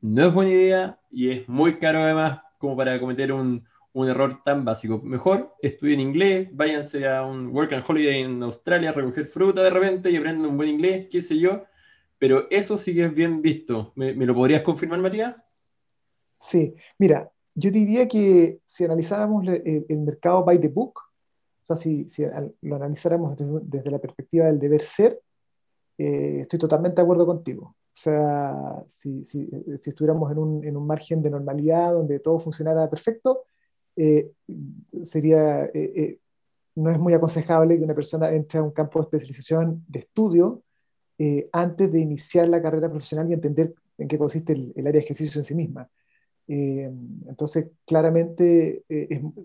[0.00, 4.42] no es buena idea y es muy caro además como para cometer un, un error
[4.42, 5.00] tan básico.
[5.02, 9.70] Mejor estudien inglés, váyanse a un work and holiday en Australia a recoger fruta de
[9.70, 11.62] repente y aprendan un buen inglés, qué sé yo.
[12.18, 13.92] Pero eso sí que es bien visto.
[13.94, 15.36] ¿Me, lo podrías confirmar, Matías?
[16.36, 22.08] Sí, mira, yo diría que si analizáramos el, mercado by the book, o sea, si,
[22.08, 22.24] si
[22.62, 25.20] lo analizáramos desde, la perspectiva del deber ser,
[25.98, 27.66] eh, estoy totalmente de acuerdo contigo.
[27.66, 32.40] O sea, si, si, si estuviéramos en un, en un, margen de normalidad donde todo
[32.40, 33.44] funcionara perfecto,
[33.96, 34.32] eh,
[35.04, 36.18] sería, eh, eh,
[36.74, 40.62] no es muy aconsejable que una persona entre a un campo de especialización de estudio
[41.52, 45.40] antes de iniciar la carrera profesional y entender en qué consiste el, área de ejercicio
[45.40, 45.88] en sí misma.
[46.48, 48.82] entonces, claramente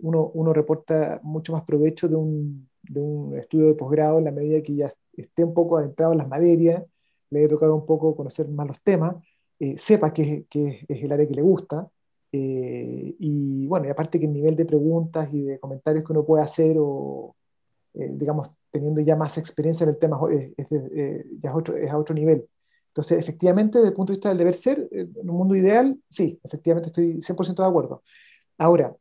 [0.02, 4.64] uno, reporta mucho más provecho de un, de un estudio de posgrado en la medida
[4.64, 6.84] que ya esté un poco adentrado en las materias,
[7.30, 9.16] le haya tocado un poco conocer más los temas,
[9.78, 11.88] sepa qué, qué es el área que le gusta,
[12.32, 16.26] eh, y bueno, y aparte que el nivel de preguntas y de comentarios que uno
[16.26, 17.36] puede hacer, o
[17.94, 21.90] eh, digamos, teniendo ya más experiencia en el tema, es, eh, ya es, otro, es
[21.92, 22.48] a otro nivel.
[22.90, 26.40] Entonces, efectivamente, desde el punto de vista del deber ser, en un mundo ideal, sí,
[26.44, 28.04] efectivamente estoy 100% de acuerdo.
[28.58, 28.96] Ahora,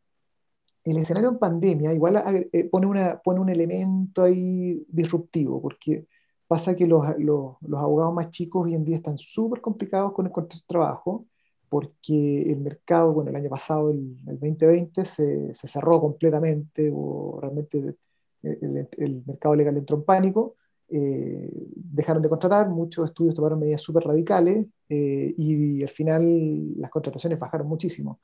[0.85, 2.23] el escenario en pandemia igual
[2.71, 6.07] pone, una, pone un elemento ahí disruptivo, porque
[6.47, 10.25] pasa que los, los, los abogados más chicos hoy en día están súper complicados con
[10.27, 10.33] de
[10.67, 11.27] trabajo,
[11.69, 17.97] porque el mercado, bueno, el año pasado, el, 2020, se, se, cerró completamente, o realmente
[18.43, 20.57] el, el, mercado legal entró en pánico,
[20.91, 26.91] eh, dejaron de contratar, muchos estudios tomaron medidas súper radicales eh, y, al final las
[26.91, 28.21] contrataciones bajaron muchísimo.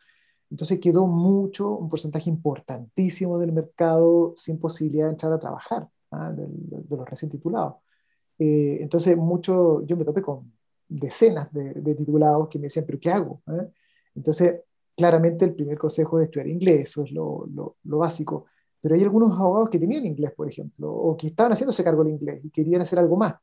[0.51, 6.33] Entonces quedó mucho, un porcentaje importantísimo del mercado sin posibilidad de entrar a trabajar, ¿ah?
[6.33, 6.47] de,
[6.89, 7.77] los recién titulados.
[8.39, 10.53] Eh, entonces, mucho, yo me topé con
[10.89, 13.43] decenas de, titulados que me decían, pero ¿qué hago?
[13.49, 13.69] ¿eh?
[14.15, 14.61] Entonces,
[14.97, 17.47] claramente el primer consejo es estudiar inglés, eso es lo,
[17.83, 18.47] lo, básico.
[18.81, 22.15] Pero hay algunos abogados que tenían inglés, por ejemplo, o que estaban haciéndose cargo del
[22.15, 23.35] inglés y querían hacer algo más.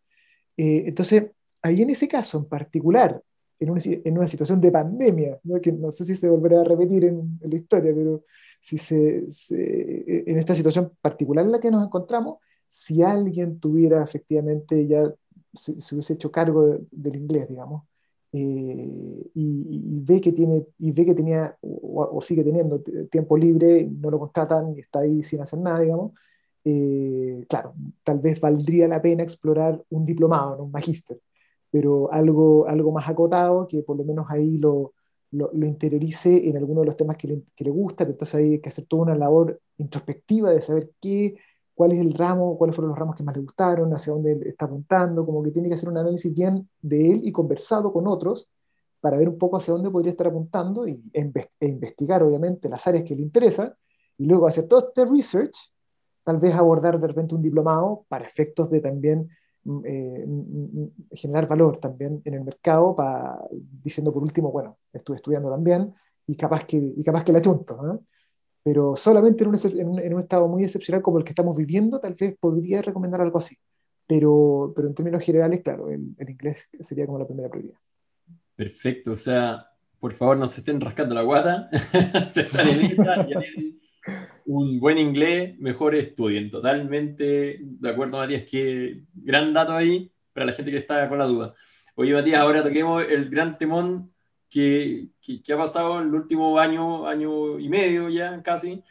[0.56, 3.22] Eh, entonces, ahí en ese caso en particular,
[3.60, 5.62] en una, en una situación de pandemia, ¿no?
[5.62, 8.24] que no sé si se volverá a repetir en, la historia, pero
[8.60, 14.88] si se, en esta situación particular en la que nos encontramos, si alguien tuviera efectivamente
[14.88, 15.14] ya
[15.54, 17.84] se, hubiese hecho cargo del inglés, digamos,
[18.34, 24.10] eh, y, ve que tiene, y ve que tenía o, sigue teniendo tiempo libre, no
[24.10, 26.14] lo contratan y está ahí sin hacer nada, digamos,
[26.64, 30.64] eh, claro, tal vez valdría la pena explorar un diplomado, ¿no?
[30.66, 31.20] un magíster,
[31.70, 34.94] pero algo, algo más acotado que por lo menos ahí lo,
[35.32, 38.60] lo, interiorice en alguno de los temas que le, que le gusta, pero entonces hay
[38.60, 41.36] que hacer toda una labor introspectiva de saber qué
[41.74, 44.44] cuál es el ramo, cuáles fueron los ramos que más le gustaron, hacia dónde él
[44.44, 48.08] está apuntando, como que tiene que hacer un análisis bien de él y conversado con
[48.08, 48.50] otros
[49.00, 51.32] para ver un poco hacia dónde podría estar apuntando y, e,
[51.62, 53.74] investigar, obviamente, las áreas que le interesan,
[54.18, 55.56] y luego hacer todo este research,
[56.24, 59.28] tal vez abordar de repente un diplomado para efectos de también
[59.64, 65.16] mm, eh, mm, generar valor también en el mercado, para, diciendo por último, bueno, estuve
[65.16, 65.94] estudiando también
[66.28, 68.04] y capaz que, y capaz que la chunto.
[68.64, 72.14] Pero solamente en un, en, un, estado muy excepcional como el que estamos viviendo, tal
[72.20, 73.58] vez podría recomendar algo así.
[74.06, 77.78] Pero, pero en términos generales, claro, el, el inglés sería como la primera prioridad.
[78.56, 79.66] Perfecto, o sea,
[80.00, 81.70] por favor no se estén rascando la guata,
[82.32, 83.82] se están en esa, ya tienen
[84.46, 86.50] un buen inglés, mejor estudien.
[86.50, 91.26] Totalmente de acuerdo, Matías, que gran dato ahí para la gente que está con la
[91.26, 91.54] duda.
[91.96, 94.12] Oye, Matías, ahora toquemos el gran temón
[94.52, 98.84] que, que, ha pasado en el último año, año y medio ya casi.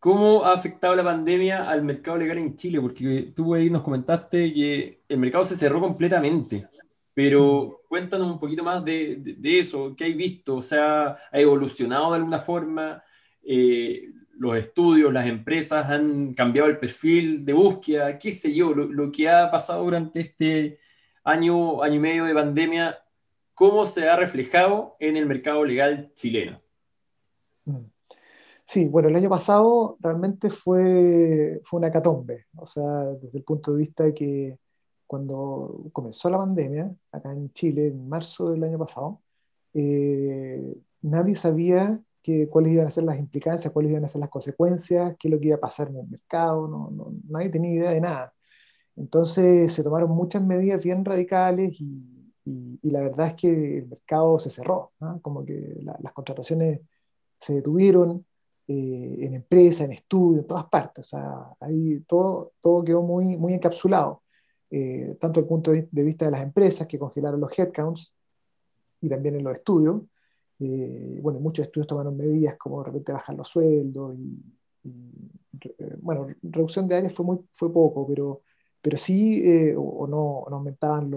[0.00, 2.80] ¿Cómo ha afectado la pandemia al mercado legal en Chile?
[2.80, 6.66] Porque tú ahí nos comentaste que el mercado se cerró completamente.
[7.14, 10.56] Pero cuéntanos un poquito más de, de, eso, ¿qué hay visto?
[10.56, 13.02] O sea, ¿ha evolucionado de alguna forma?
[13.44, 18.18] Eh, ¿Los estudios, las empresas han cambiado el perfil de búsqueda?
[18.18, 18.74] ¿Qué sé yo?
[18.74, 20.80] Lo, lo, que ha pasado durante este
[21.22, 23.01] año, año y medio de pandemia,
[23.62, 26.60] ¿cómo se ha reflejado en el mercado legal chileno?
[27.64, 27.84] Mm.
[28.64, 33.70] Sí, bueno, el año pasado realmente fue, fue una catombe, o sea, desde el punto
[33.70, 34.58] de vista de que
[35.06, 39.20] cuando comenzó la pandemia, acá en Chile, en marzo del año pasado,
[39.74, 44.30] eh, nadie sabía que, cuáles iban a ser las implicancias, cuáles iban a ser las
[44.30, 47.74] consecuencias, qué es lo que iba a pasar en el mercado, no, no, nadie tenía
[47.74, 48.34] idea de nada.
[48.96, 54.38] Entonces se tomaron muchas medidas bien radicales y, y, la verdad es que el mercado
[54.38, 56.80] se cerró, como que las contrataciones
[57.38, 58.24] se detuvieron
[58.68, 63.36] eh, en empresas, en estudios, en todas partes, o sea, ahí todo, todo quedó muy,
[63.36, 64.22] muy encapsulado.
[64.70, 68.14] Eh, tanto desde el punto de vista de las empresas que congelaron los headcounts
[69.02, 70.02] y también en los estudios.
[70.60, 74.42] Eh, bueno, muchos estudios tomaron medidas como de repente bajar los sueldos y,
[76.00, 78.42] bueno, reducción de áreas fue, muy, fue poco, pero,
[78.80, 79.44] pero sí
[79.76, 81.10] o, no, aumentaban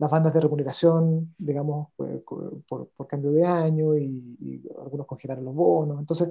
[0.00, 2.62] las bandas de remuneración, digamos, por,
[2.96, 6.00] por, cambio de año y, y, algunos congelaron los bonos.
[6.00, 6.30] Entonces,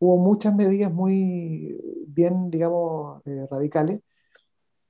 [0.00, 4.00] hubo muchas medidas muy bien, digamos, radicales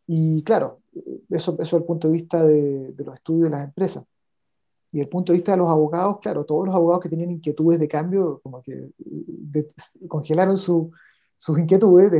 [0.06, 0.80] y claro,
[1.30, 4.04] eso, eso es el punto de vista de, de, los estudios de las empresas.
[4.90, 7.78] Y el punto de vista de los abogados, claro, todos los abogados que tenían inquietudes
[7.78, 8.90] de cambio, como que
[10.08, 10.90] congelaron su,
[11.36, 12.10] sus inquietudes,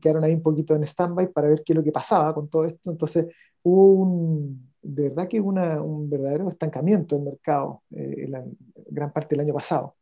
[0.00, 2.64] quedaron ahí un poquito en stand-by para ver qué es lo que pasaba con todo
[2.64, 2.90] esto.
[2.90, 3.26] Entonces
[3.62, 8.44] hubo un, de verdad que una, un verdadero estancamiento del mercado eh, la
[8.90, 9.96] gran parte del año pasado.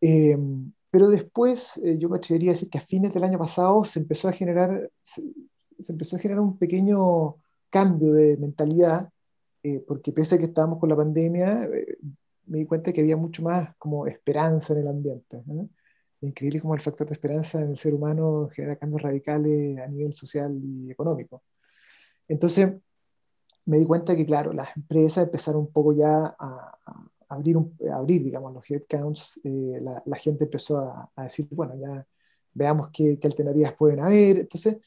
[0.00, 0.36] Eh,
[0.90, 3.98] pero después, eh, yo me atrevería a decir que a fines del año pasado se
[3.98, 7.36] empezó a generar, se empezó a generar un pequeño
[7.70, 9.10] cambio de mentalidad,
[9.62, 11.98] eh, porque pese a que estábamos con la pandemia, eh,
[12.46, 15.42] me di cuenta que había mucho más como esperanza en el ambiente.
[16.20, 20.14] Increíble como el factor de esperanza en el ser humano genera cambios radicales a nivel
[20.14, 21.42] social y económico.
[22.26, 22.72] Entonces,
[23.68, 26.78] me di cuenta que, claro, las empresas empezaron un poco ya a,
[27.28, 27.58] abrir,
[27.92, 29.40] abrir, digamos, los headcounts.
[29.44, 32.06] Eh, la, la, gente empezó a, a, decir, bueno, ya
[32.54, 34.38] veamos qué, qué alternativas pueden haber.
[34.38, 34.78] Entonces,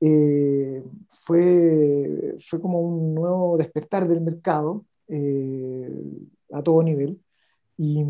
[0.00, 5.90] eh, fue, fue como un nuevo despertar del mercado eh,
[6.52, 7.20] a todo nivel.
[7.76, 8.02] Y,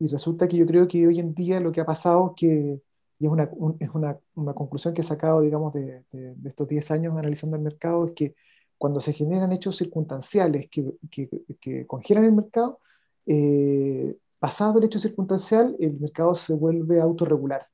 [0.00, 2.80] y, resulta que yo creo que hoy en día lo que ha pasado es que,
[3.20, 6.90] y es una, es una, una conclusión que he sacado, digamos, de, de, estos 10
[6.90, 8.34] años analizando el mercado, es que
[8.78, 11.28] cuando se generan hechos circunstanciales que, que,
[11.60, 12.80] que congelan el mercado,
[13.26, 17.66] eh, pasado el hecho circunstancial, el mercado se vuelve autorregular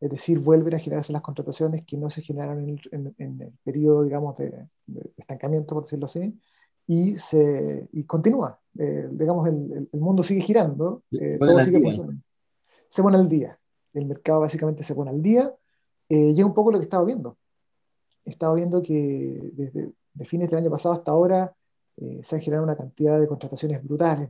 [0.00, 4.34] es decir, vuelven a generarse las contrataciones que no se generaron en el, periodo, digamos,
[4.36, 4.66] de,
[5.18, 6.40] estancamiento, por decirlo así,
[6.86, 8.58] y, se, y continúa.
[8.78, 12.22] Eh, digamos, el, el, mundo sigue girando, eh, todo sigue funcionando.
[12.88, 13.58] Se pone al día.
[13.92, 15.52] El mercado básicamente se pone al día,
[16.08, 17.36] eh, y es un poco lo que estaba viendo.
[18.24, 21.54] He estado viendo que desde de fines del año pasado hasta ahora
[22.22, 24.28] se han generado una cantidad de contrataciones brutales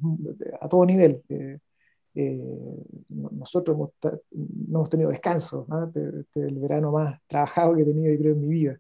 [0.61, 1.23] a todo nivel.
[2.15, 3.91] Eh, nosotros hemos,
[4.33, 8.41] no hemos tenido descanso, este, este, el verano más trabajado que he tenido, creo, en
[8.41, 8.79] mi vida.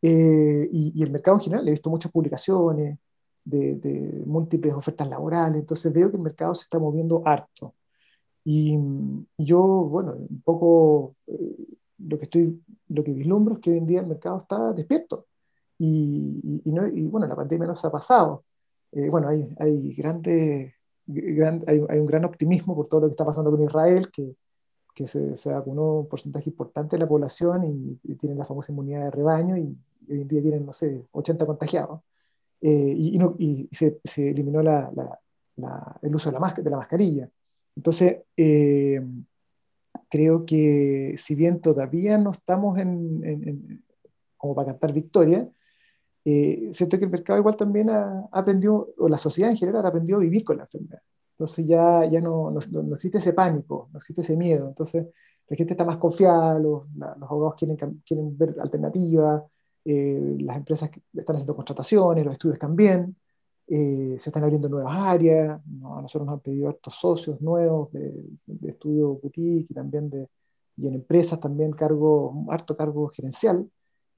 [0.00, 2.98] Eh, y, el mercado en general, he visto muchas publicaciones
[3.44, 7.74] de, de, múltiples ofertas laborales, entonces veo que el mercado se está moviendo harto.
[8.44, 8.78] Y,
[9.38, 11.56] yo, bueno, un poco eh,
[11.98, 15.26] lo que estoy, lo que vislumbro es que hoy en día el mercado está despierto.
[15.84, 18.44] Y, y, no, y bueno, la pandemia nos ha pasado.
[18.92, 20.74] bueno, hay, hay grandes
[21.66, 24.34] hay, un gran optimismo por todo lo que está pasando con Israel, que,
[24.94, 29.04] que se, se, vacunó un porcentaje importante de la población y, tienen la famosa inmunidad
[29.04, 29.76] de rebaño y,
[30.08, 32.00] hoy en día tienen, no sé, 80 contagiados.
[32.60, 34.90] Eh, y, no, y se, se, eliminó la,
[35.56, 37.28] la, el uso de la, de la mascarilla.
[37.74, 39.02] Entonces, eh,
[40.08, 43.82] creo que si bien todavía no estamos en,
[44.36, 45.48] como para cantar victoria,
[46.24, 49.88] eh, siento que el mercado igual también ha, aprendido, o la sociedad en general ha
[49.88, 51.00] aprendido a vivir con la enfermedad.
[51.32, 54.68] Entonces ya, ya no, no, no, existe ese pánico, no existe ese miedo.
[54.68, 55.06] Entonces
[55.48, 59.42] la gente está más confiada, los, los abogados quieren, quieren ver alternativas,
[59.84, 63.16] eh, las empresas están haciendo contrataciones, los estudios también,
[63.66, 65.98] eh, se están abriendo nuevas áreas, ¿no?
[65.98, 68.12] a nosotros nos han pedido estos socios nuevos de,
[68.46, 70.28] de, estudio boutique y también de,
[70.76, 73.68] y en empresas también cargo, harto cargo gerencial.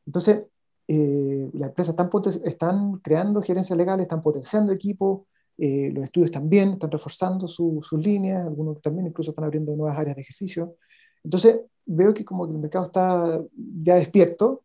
[0.07, 0.45] Entonces,
[0.87, 2.11] eh, las empresas están,
[2.45, 5.23] están creando gerencias legales, están potenciando equipos,
[5.57, 10.17] eh, los estudios también están reforzando sus líneas, algunos también incluso están abriendo nuevas áreas
[10.17, 10.77] de ejercicio.
[11.23, 13.43] Entonces, veo que como que el mercado está
[13.79, 14.63] ya despierto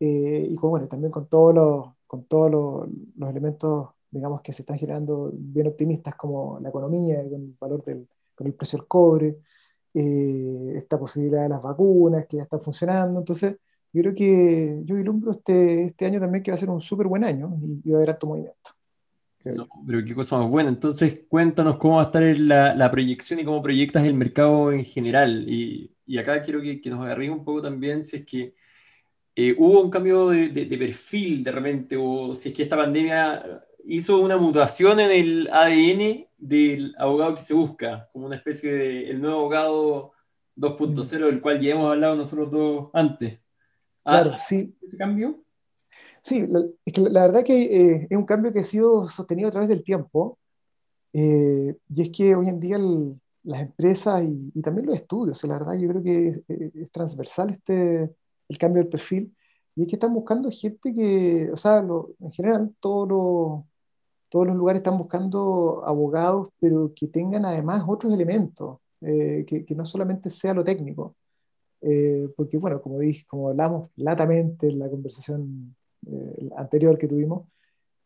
[0.00, 4.52] eh, y con, bueno, también con todos los, con todos los, los, elementos, digamos, que
[4.52, 8.08] se están generando bien optimistas como la economía, con el valor del
[8.40, 9.36] con el precio del cobre,
[9.92, 13.20] esta posibilidad de las vacunas que ya están funcionando.
[13.20, 13.56] Entonces,
[13.92, 17.06] yo creo que yo ilumbro este, este año también que va a ser un súper
[17.06, 18.70] buen año y, va a haber alto movimiento.
[19.44, 20.68] No, pero qué cosa más buena.
[20.68, 24.84] Entonces, cuéntanos cómo va a estar la, la proyección y cómo proyectas el mercado en
[24.84, 25.46] general.
[25.48, 28.54] Y, y acá quiero que, que nos agarremos un poco también si es que
[29.34, 33.64] eh, hubo un cambio de, de, perfil de repente, o si es que esta pandemia
[33.86, 39.10] hizo una mutación en el ADN del abogado que se busca, como una especie de
[39.10, 40.12] el nuevo abogado
[40.56, 41.24] 2.0 mm.
[41.24, 43.38] del cual ya hemos hablado nosotros dos antes.
[44.04, 44.74] Claro, sí.
[44.82, 45.42] ¿Ese cambio?
[46.22, 49.48] Sí, la, es que la, verdad que eh, es un cambio que ha sido sostenido
[49.48, 50.38] a través del tiempo.
[51.12, 52.78] Eh, y es que hoy en día
[53.42, 58.10] las empresas y, también los estudios, la verdad yo creo que es, transversal este,
[58.48, 59.34] el cambio del perfil.
[59.74, 63.64] Y es que están buscando gente que, o sea, en general todos
[64.28, 69.74] todos los lugares están buscando abogados, pero que tengan además otros elementos, eh, que, que,
[69.74, 71.16] no solamente sea lo técnico.
[71.82, 75.74] Eh, porque bueno, como dije, como hablamos latamente en la conversación
[76.06, 77.48] eh, anterior que tuvimos,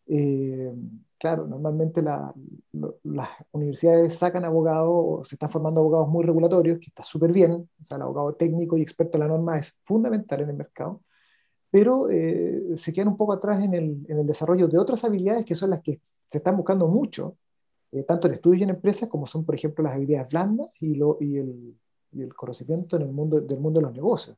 [0.06, 0.72] eh,
[1.18, 7.02] claro, normalmente las universidades sacan abogados o se están formando abogados muy regulatorios, que está
[7.04, 10.50] súper bien, o sea, el abogado técnico y experto en la norma es fundamental en
[10.50, 11.02] el mercado,
[11.70, 12.08] pero
[12.76, 15.70] se quedan un poco atrás en el, en el, desarrollo de otras habilidades que son
[15.70, 16.00] las que
[16.30, 17.36] se están buscando mucho,
[18.06, 21.16] tanto en estudios y en empresas, como son, por ejemplo, las habilidades blandas y, lo,
[21.20, 21.76] y el,
[22.14, 24.36] y el conocimiento en el mundo, del mundo de los negocios.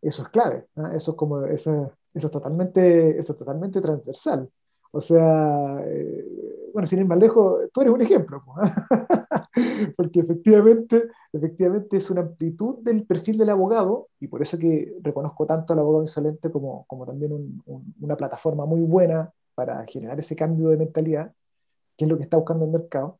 [0.00, 4.48] Eso es clave, eso es como, eso, es totalmente, eso es totalmente transversal.
[4.90, 6.24] O sea, eh,
[6.72, 8.42] bueno, sin ir más lejos, tú eres un ejemplo,
[9.96, 15.46] porque efectivamente, efectivamente es una amplitud del perfil del abogado, y por eso que reconozco
[15.46, 17.62] tanto al abogado insolente como, como también
[18.00, 21.32] una plataforma muy buena para generar ese cambio de mentalidad,
[21.96, 23.18] que es lo que está buscando el mercado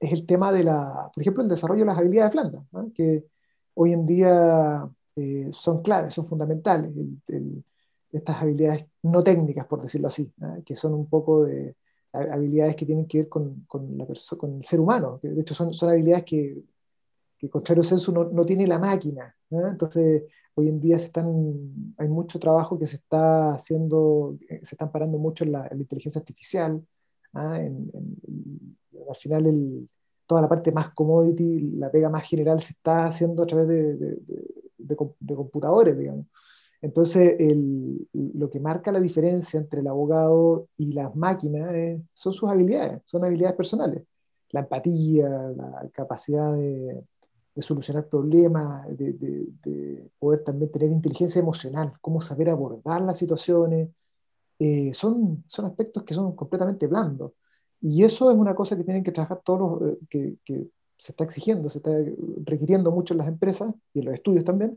[0.00, 3.24] es el tema de la, por ejemplo, el desarrollo de las habilidades blandas, que
[3.74, 6.92] hoy en día eh, son claves, son fundamentales.
[8.12, 10.32] estas habilidades no técnicas, por decirlo así,
[10.64, 11.74] que son un poco de
[12.12, 14.06] habilidades que tienen que ver con, con, la
[14.38, 16.62] con el ser humano, que de hecho son, son habilidades que,
[17.38, 19.34] que contrario censo no, no tiene la máquina.
[19.50, 20.24] Entonces,
[20.54, 24.90] hoy en día se están, hay mucho trabajo que se está haciendo, eh, se están
[24.90, 26.84] parando mucho en la, inteligencia artificial,
[27.34, 27.90] en,
[29.08, 29.88] al final el,
[30.26, 33.96] toda la parte más commodity, la pega más general se está haciendo a través de,
[33.96, 34.18] de,
[34.78, 36.26] de, computadores, digamos.
[36.80, 42.48] Entonces, el, lo que marca la diferencia entre el abogado y las máquinas son sus
[42.48, 44.04] habilidades, son habilidades personales.
[44.50, 47.02] La empatía, la capacidad de,
[47.60, 53.88] solucionar problemas, de, poder también tener inteligencia emocional, cómo saber abordar las situaciones,
[54.58, 57.32] eh, son, son aspectos que son completamente blandos.
[57.80, 61.22] Y eso es una cosa que tienen que trabajar todos los, eh, que, se está
[61.22, 61.92] exigiendo, se está
[62.44, 64.76] requiriendo mucho en las empresas y en los estudios también,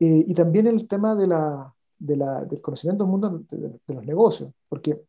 [0.00, 4.04] eh, y también el tema de la, de la, del conocimiento del mundo de, los
[4.04, 5.00] negocios, porque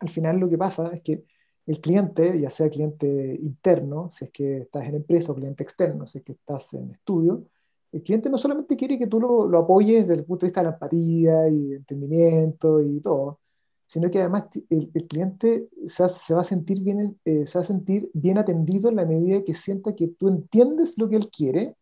[0.00, 1.24] al final lo que pasa es que
[1.66, 6.04] el cliente, ya sea cliente interno, si es que estás en empresa, o cliente externo,
[6.06, 7.44] si es que estás en estudio,
[7.92, 10.60] el cliente no solamente quiere que tú lo, lo apoyes desde el punto de vista
[10.60, 13.40] de la empatía y entendimiento y todo,
[13.86, 18.10] sino que además el, cliente se, va a sentir bien, eh, se va a sentir
[18.12, 21.76] bien atendido en la medida que sienta que tú entiendes lo que él quiere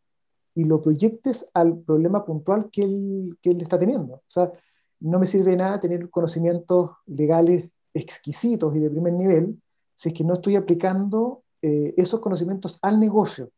[0.54, 4.16] y lo proyectes al problema puntual que él, que él está teniendo.
[4.16, 4.52] O sea,
[5.00, 9.60] no me sirve de nada tener conocimientos legales exquisitos y de primer nivel
[9.94, 13.50] si es que no estoy aplicando eh, esos conocimientos al negocio.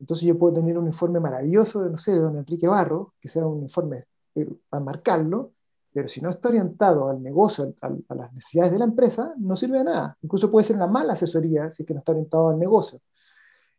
[0.00, 3.28] Entonces yo puedo tener un informe maravilloso de, no sé, de don Enrique Barro, que
[3.28, 5.52] sea un informe eh, para marcarlo,
[5.92, 9.78] pero si no está orientado al negocio, a, las necesidades de la empresa, no sirve
[9.78, 10.16] de nada.
[10.22, 13.00] Incluso puede ser una mala asesoría si es que no está orientado al negocio.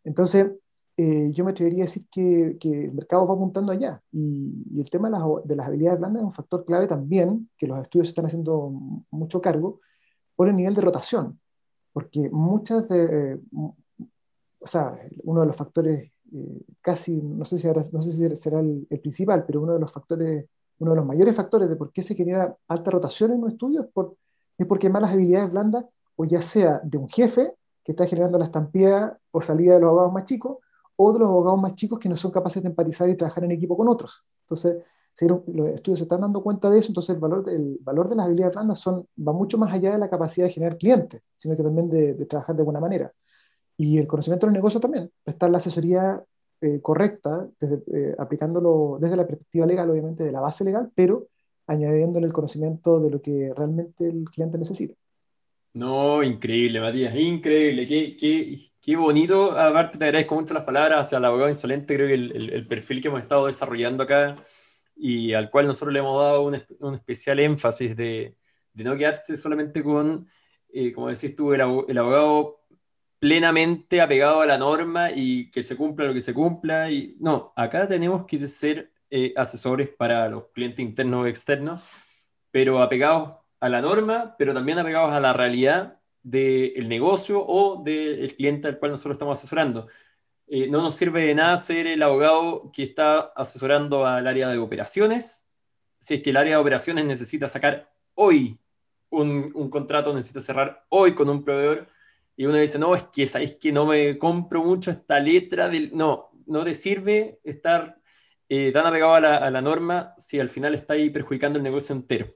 [0.04, 0.52] Entonces,
[0.98, 4.02] eh, yo me atrevería a decir que, que, el mercado va apuntando allá.
[4.12, 7.50] Y, y el tema de las, de las, habilidades blandas es un factor clave también,
[7.58, 8.72] que los estudios están haciendo
[9.10, 9.80] mucho cargo,
[10.36, 11.40] por el nivel de rotación.
[11.94, 13.40] Porque muchas de,
[14.62, 18.60] o sea, uno de los factores eh, casi, no sé si, no sé si será
[18.60, 20.46] el, principal, pero uno de los factores,
[20.80, 23.82] uno de los mayores factores de por qué se genera alta rotación en un estudio
[23.82, 24.16] es, por,
[24.58, 25.86] es porque hay malas habilidades blandas,
[26.16, 27.54] o ya sea de un jefe
[27.84, 30.58] que está generando la estampida o salida de los abogados más chicos,
[30.96, 33.52] o de los abogados más chicos que no son capaces de empatizar y trabajar en
[33.52, 34.24] equipo con otros.
[34.42, 34.84] Entonces,
[35.14, 35.42] si los
[35.74, 38.54] estudios se están dando cuenta de eso, entonces el valor, el valor de las habilidades
[38.56, 41.90] blandas son, va mucho más allá de la capacidad de generar clientes, sino que también
[41.90, 43.12] de, de trabajar de buena manera.
[43.82, 46.24] Y el conocimiento del negocio también, prestar la asesoría
[46.62, 51.30] eh, correcta, desde, eh, aplicándolo desde la perspectiva legal, obviamente, de la base legal, pero
[51.66, 54.94] añadiéndole el conocimiento de lo que realmente el cliente necesita.
[55.74, 57.88] No, increíble, Matías, increíble.
[57.88, 59.58] Qué, qué, qué bonito.
[59.58, 61.96] Aparte, te agradezco mucho las palabras hacia el abogado insolente.
[61.96, 64.36] Creo que el, el, perfil que hemos estado desarrollando acá
[64.96, 68.36] y al cual nosotros le hemos dado un, un especial énfasis de,
[68.74, 70.28] de, no quedarse solamente con,
[70.72, 72.61] eh, como decís tú, el, el abogado
[73.22, 76.90] plenamente apegado a la norma y que se cumpla lo que se cumpla.
[76.90, 81.82] Y no, acá tenemos que ser eh, asesores para los clientes internos o externos,
[82.50, 88.36] pero apegados a la norma, pero también apegados a la realidad del negocio o del
[88.36, 89.88] cliente al cual nosotros estamos asesorando.
[90.48, 94.58] Eh, no nos sirve de nada ser el abogado que está asesorando al área de
[94.58, 95.48] operaciones,
[96.00, 98.60] si es que el área de operaciones necesita sacar hoy
[99.12, 101.88] un, un contrato, necesita cerrar hoy con un proveedor,
[102.36, 105.96] y uno dice, no, es que sabéis que no me compro mucho esta letra del...
[105.96, 108.00] No, no te sirve estar
[108.50, 111.64] eh, tan apegado a la, a la, norma si al final está ahí perjudicando el
[111.64, 112.34] negocio entero.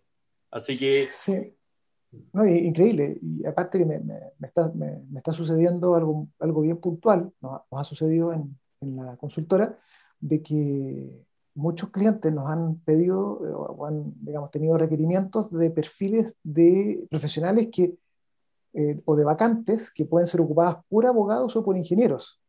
[0.52, 1.08] Así que...
[1.12, 1.56] Sí.
[2.34, 3.18] No, increíble.
[3.22, 7.62] Y aparte que me, me, me, está, me, está, sucediendo algo, algo bien puntual, nos,
[7.70, 9.78] nos ha sucedido en, en, la consultora,
[10.20, 11.26] de que
[11.56, 17.96] muchos clientes nos han pedido o han, digamos, tenido requerimientos de perfiles de profesionales que
[18.76, 22.42] eh, o de vacantes que pueden ser ocupadas por abogados o por ingenieros.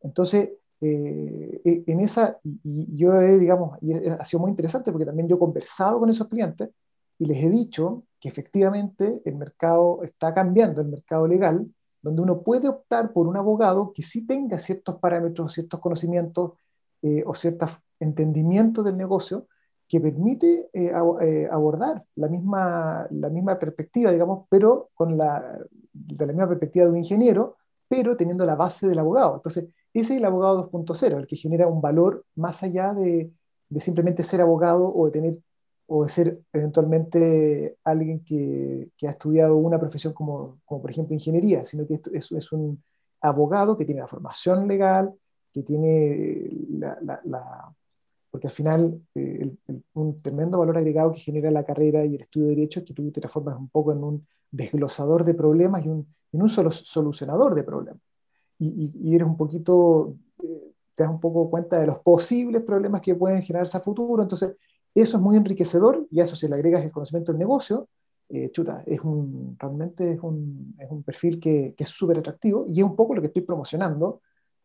[0.00, 0.50] Entonces,
[0.80, 5.28] eh, e, en esa, y yo he, digamos, y ha sido muy interesante porque también
[5.28, 6.70] yo he conversado con esos clientes
[7.18, 11.66] y les he dicho que efectivamente el mercado está cambiando, el mercado legal,
[12.00, 16.52] donde uno puede optar por un abogado que sí tenga ciertos parámetros, ciertos conocimientos
[17.02, 19.48] eh, o ciertos entendimientos del negocio,
[19.88, 25.58] que permite eh, eh, abordar la misma, la misma perspectiva, digamos, pero con la,
[25.92, 27.56] de la misma perspectiva de un ingeniero,
[27.88, 29.36] pero teniendo la base del abogado.
[29.36, 29.64] Entonces,
[29.94, 33.32] ese es el abogado 2.0, el que genera un valor más allá de,
[33.70, 35.38] de, simplemente ser abogado o de tener
[35.86, 41.14] o de ser eventualmente alguien que, que ha estudiado una profesión como, como, por ejemplo
[41.14, 42.82] ingeniería, sino que es, es un
[43.22, 45.14] abogado que tiene la formación legal,
[45.50, 47.74] que tiene la, la
[48.30, 52.22] porque al final eh, el, un tremendo valor agregado que genera la carrera y el
[52.22, 55.84] estudio de derecho es que tú te transformas un poco en un desglosador de problemas
[55.84, 58.02] y un, en un solo solucionador de problemas.
[58.58, 63.00] Y, y, eres un poquito, eh, te das un poco cuenta de los posibles problemas
[63.00, 64.22] que pueden generarse a futuro.
[64.22, 64.56] Entonces,
[64.94, 67.88] eso es muy enriquecedor y a eso se le agregas el conocimiento del negocio.
[68.28, 72.66] Eh, chuta, es un, realmente es un, es un perfil que, que es súper atractivo
[72.68, 74.20] y es un poco lo que estoy promocionando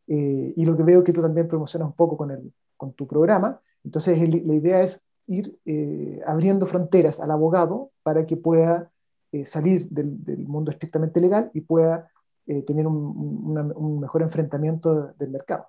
[0.07, 2.51] eh, y lo que veo que tú también promocionas un poco con el,
[2.84, 3.61] con tu programa.
[3.86, 8.91] Entonces, la idea es ir eh, abriendo fronteras al abogado para que pueda
[9.31, 12.11] eh, salir del, mundo estrictamente legal y pueda
[12.45, 15.67] eh, tener un, mejor enfrentamiento del mercado.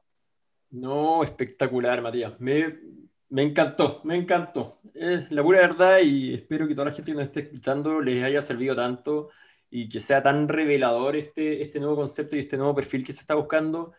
[0.70, 2.32] No, espectacular, Matías.
[2.40, 2.80] Me,
[3.28, 4.80] me encantó, me encantó.
[4.92, 8.24] Es la pura verdad y espero que toda la gente que nos esté escuchando les
[8.24, 9.28] haya servido tanto
[9.70, 13.20] y que sea tan revelador este, este nuevo concepto y este nuevo perfil que se
[13.20, 13.92] está buscando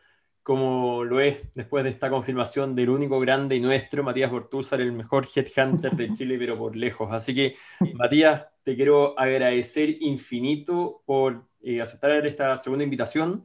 [0.46, 4.91] como lo es después de esta confirmación del único grande y nuestro, Matías Bortúzar, el
[4.91, 7.12] mejor headhunter de Chile, pero por lejos.
[7.12, 7.56] Así que,
[7.96, 13.43] Matías, te quiero agradecer infinito por eh, aceptar esta segunda invitación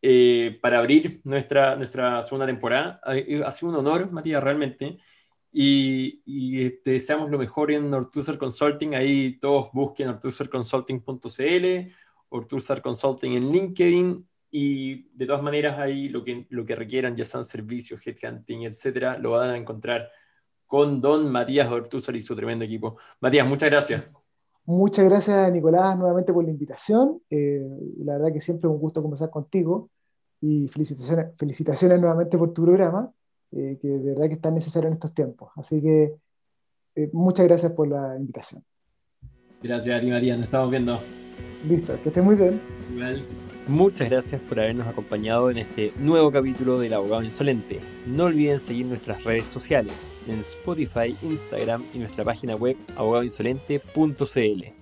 [0.00, 3.00] eh, para abrir nuestra, nuestra segunda temporada.
[3.08, 4.98] Eh, ha sido un honor, Matías, realmente.
[5.50, 8.94] Y, y, te deseamos lo mejor en Ortuzar Consulting.
[8.94, 11.92] Ahí todos busquen ortuzarconsulting.cl,
[12.28, 14.28] Ortuzar Consulting en LinkedIn
[14.58, 19.18] y de todas maneras ahí lo que, lo que requieran, ya sean servicios, headhunting, etcétera,
[19.18, 20.08] lo van a encontrar
[20.66, 22.96] con don Matías Ortúzar y su tremendo equipo.
[23.20, 24.04] Matías, muchas gracias.
[24.64, 27.20] Muchas gracias, Nicolás, nuevamente por la invitación.
[27.28, 29.90] Eh, la verdad que siempre es un gusto conversar contigo
[30.40, 33.12] y felicitaciones, felicitaciones nuevamente por tu programa,
[33.52, 35.50] eh, que de verdad que es tan necesario en estos tiempos.
[35.56, 36.14] Así que
[36.94, 38.64] eh, muchas gracias por la invitación.
[39.62, 40.38] Gracias a ti, Matías.
[40.38, 40.98] Nos estamos viendo.
[41.68, 42.58] Listo, que estés muy bien.
[42.90, 43.22] Igual.
[43.68, 47.80] Muchas gracias por habernos acompañado en este nuevo capítulo del Abogado Insolente.
[48.06, 54.75] No olviden seguir nuestras redes sociales en Spotify, Instagram y nuestra página web abogadoinsolente.cl.